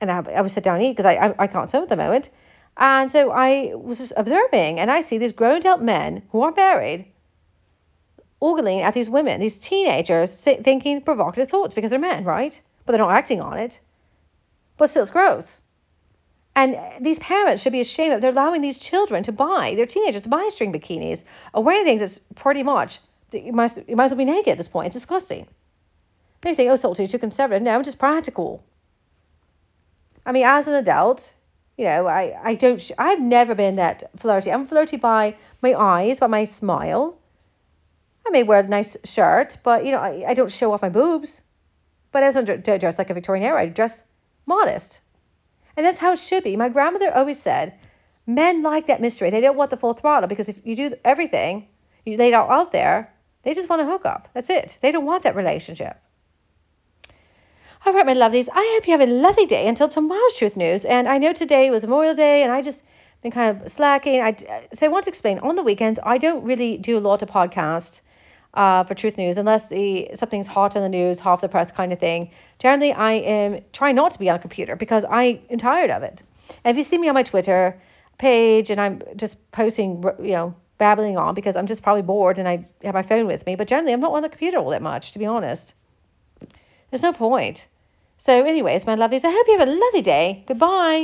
and 0.00 0.10
I, 0.10 0.18
I 0.18 0.40
would 0.40 0.50
sit 0.50 0.64
down 0.64 0.74
and 0.74 0.84
eat 0.86 0.96
because 0.96 1.06
I, 1.06 1.28
I, 1.28 1.34
I 1.38 1.46
can't 1.46 1.70
swim 1.70 1.84
at 1.84 1.88
the 1.88 1.96
moment. 1.96 2.30
And 2.76 3.08
so 3.08 3.30
I 3.30 3.72
was 3.76 3.98
just 3.98 4.12
observing, 4.16 4.80
and 4.80 4.90
I 4.90 5.00
see 5.00 5.18
these 5.18 5.32
grown 5.32 5.58
adult 5.58 5.80
men 5.80 6.22
who 6.32 6.42
are 6.42 6.52
married 6.56 7.06
ogling 8.42 8.80
at 8.80 8.94
these 8.94 9.08
women, 9.08 9.40
these 9.40 9.58
teenagers 9.58 10.32
thinking 10.32 11.02
provocative 11.02 11.48
thoughts 11.48 11.72
because 11.72 11.90
they're 11.90 12.00
men, 12.00 12.24
right? 12.24 12.60
But 12.90 12.96
they're 12.96 13.06
not 13.06 13.14
acting 13.14 13.40
on 13.40 13.56
it. 13.56 13.78
But 14.76 14.90
still, 14.90 15.02
it's 15.02 15.12
gross. 15.12 15.62
And 16.56 16.76
these 17.00 17.20
parents 17.20 17.62
should 17.62 17.70
be 17.70 17.80
ashamed 17.80 18.10
that 18.10 18.20
they're 18.20 18.32
allowing 18.32 18.62
these 18.62 18.78
children 18.78 19.22
to 19.22 19.30
buy, 19.30 19.74
their 19.76 19.86
teenagers 19.86 20.24
to 20.24 20.28
buy 20.28 20.48
string 20.50 20.72
bikinis 20.72 21.22
or 21.54 21.62
wearing 21.62 21.84
things 21.84 22.00
that's 22.00 22.18
pretty 22.34 22.64
much, 22.64 22.98
you 23.32 23.52
might, 23.52 23.76
you 23.88 23.94
might 23.94 24.06
as 24.06 24.10
well 24.10 24.18
be 24.18 24.24
naked 24.24 24.50
at 24.50 24.58
this 24.58 24.66
point. 24.66 24.86
It's 24.86 24.94
disgusting. 24.94 25.46
They 26.40 26.52
think, 26.52 26.68
oh, 26.72 26.74
salty, 26.74 27.06
too 27.06 27.20
conservative. 27.20 27.62
No, 27.62 27.76
I'm 27.76 27.84
just 27.84 28.00
practical. 28.00 28.64
I 30.26 30.32
mean, 30.32 30.44
as 30.44 30.66
an 30.66 30.74
adult, 30.74 31.32
you 31.78 31.84
know, 31.84 32.08
I, 32.08 32.36
I 32.42 32.54
don't, 32.56 32.82
sh- 32.82 32.90
I've 32.98 33.20
never 33.20 33.54
been 33.54 33.76
that 33.76 34.10
flirty. 34.16 34.50
I'm 34.50 34.66
flirty 34.66 34.96
by 34.96 35.36
my 35.62 35.74
eyes, 35.74 36.18
by 36.18 36.26
my 36.26 36.44
smile. 36.44 37.16
I 38.26 38.30
may 38.30 38.42
wear 38.42 38.58
a 38.58 38.66
nice 38.66 38.96
shirt, 39.04 39.58
but, 39.62 39.84
you 39.86 39.92
know, 39.92 39.98
I, 39.98 40.24
I 40.30 40.34
don't 40.34 40.50
show 40.50 40.72
off 40.72 40.82
my 40.82 40.88
boobs. 40.88 41.42
But 42.12 42.22
I 42.22 42.30
don't 42.30 42.64
dress 42.64 42.98
like 42.98 43.10
a 43.10 43.14
Victorian 43.14 43.44
era, 43.44 43.60
I 43.60 43.66
dress 43.66 44.02
modest. 44.46 45.00
And 45.76 45.86
that's 45.86 45.98
how 45.98 46.12
it 46.12 46.18
should 46.18 46.44
be. 46.44 46.56
My 46.56 46.68
grandmother 46.68 47.14
always 47.14 47.40
said, 47.40 47.74
men 48.26 48.62
like 48.62 48.86
that 48.86 49.00
mystery. 49.00 49.30
They 49.30 49.40
don't 49.40 49.56
want 49.56 49.70
the 49.70 49.76
full 49.76 49.94
throttle 49.94 50.28
because 50.28 50.48
if 50.48 50.56
you 50.64 50.76
do 50.76 50.94
everything, 51.04 51.68
you 52.04 52.16
lay 52.16 52.28
it 52.28 52.34
all 52.34 52.50
out 52.50 52.72
there, 52.72 53.12
they 53.42 53.54
just 53.54 53.68
want 53.68 53.80
to 53.80 53.86
hook 53.86 54.04
up. 54.04 54.28
That's 54.34 54.50
it. 54.50 54.76
They 54.80 54.92
don't 54.92 55.06
want 55.06 55.22
that 55.24 55.36
relationship. 55.36 55.96
All 57.86 57.94
right, 57.94 58.04
my 58.04 58.14
lovelies. 58.14 58.48
I 58.52 58.74
hope 58.74 58.86
you 58.86 58.92
have 58.98 59.08
a 59.08 59.10
lovely 59.10 59.46
day 59.46 59.66
until 59.66 59.88
tomorrow's 59.88 60.34
Truth 60.34 60.56
News. 60.56 60.84
And 60.84 61.08
I 61.08 61.16
know 61.16 61.32
today 61.32 61.70
was 61.70 61.82
Memorial 61.82 62.14
Day, 62.14 62.42
and 62.42 62.52
I 62.52 62.60
just 62.60 62.82
been 63.22 63.32
kind 63.32 63.62
of 63.62 63.70
slacking. 63.70 64.20
I 64.20 64.36
so 64.74 64.86
I 64.86 64.88
want 64.90 65.04
to 65.04 65.10
explain. 65.10 65.38
On 65.38 65.56
the 65.56 65.62
weekends, 65.62 65.98
I 66.02 66.18
don't 66.18 66.44
really 66.44 66.76
do 66.76 66.98
a 66.98 67.00
lot 67.00 67.22
of 67.22 67.30
podcasts 67.30 68.00
uh, 68.54 68.84
for 68.84 68.94
Truth 68.94 69.16
News 69.16 69.38
unless 69.38 69.68
the 69.68 70.10
something's 70.14 70.46
hot 70.46 70.76
in 70.76 70.82
the 70.82 70.88
news, 70.88 71.18
half 71.18 71.40
the 71.40 71.48
press 71.48 71.70
kind 71.70 71.92
of 71.92 71.98
thing. 71.98 72.30
Generally, 72.58 72.92
I 72.92 73.12
am 73.12 73.60
trying 73.72 73.94
not 73.94 74.12
to 74.12 74.18
be 74.18 74.28
on 74.28 74.36
a 74.36 74.38
computer 74.38 74.76
because 74.76 75.04
I 75.04 75.40
am 75.50 75.58
tired 75.58 75.90
of 75.90 76.02
it. 76.02 76.22
And 76.64 76.76
if 76.76 76.78
you 76.78 76.84
see 76.84 76.98
me 76.98 77.08
on 77.08 77.14
my 77.14 77.22
Twitter 77.22 77.80
page 78.18 78.70
and 78.70 78.80
I'm 78.80 79.02
just 79.16 79.36
posting, 79.52 80.04
you 80.22 80.32
know, 80.32 80.54
babbling 80.78 81.16
on 81.16 81.34
because 81.34 81.56
I'm 81.56 81.66
just 81.66 81.82
probably 81.82 82.02
bored 82.02 82.38
and 82.38 82.48
I 82.48 82.66
have 82.82 82.94
my 82.94 83.02
phone 83.02 83.26
with 83.26 83.46
me, 83.46 83.54
but 83.54 83.68
generally 83.68 83.92
I'm 83.92 84.00
not 84.00 84.12
on 84.12 84.22
the 84.22 84.28
computer 84.28 84.58
all 84.58 84.70
that 84.70 84.82
much, 84.82 85.12
to 85.12 85.18
be 85.18 85.26
honest. 85.26 85.74
There's 86.90 87.02
no 87.02 87.12
point. 87.12 87.66
So, 88.18 88.44
anyways, 88.44 88.86
my 88.86 88.96
lovelies, 88.96 89.24
I 89.24 89.30
hope 89.30 89.46
you 89.46 89.58
have 89.58 89.68
a 89.68 89.70
lovely 89.70 90.02
day. 90.02 90.44
Goodbye. 90.46 90.98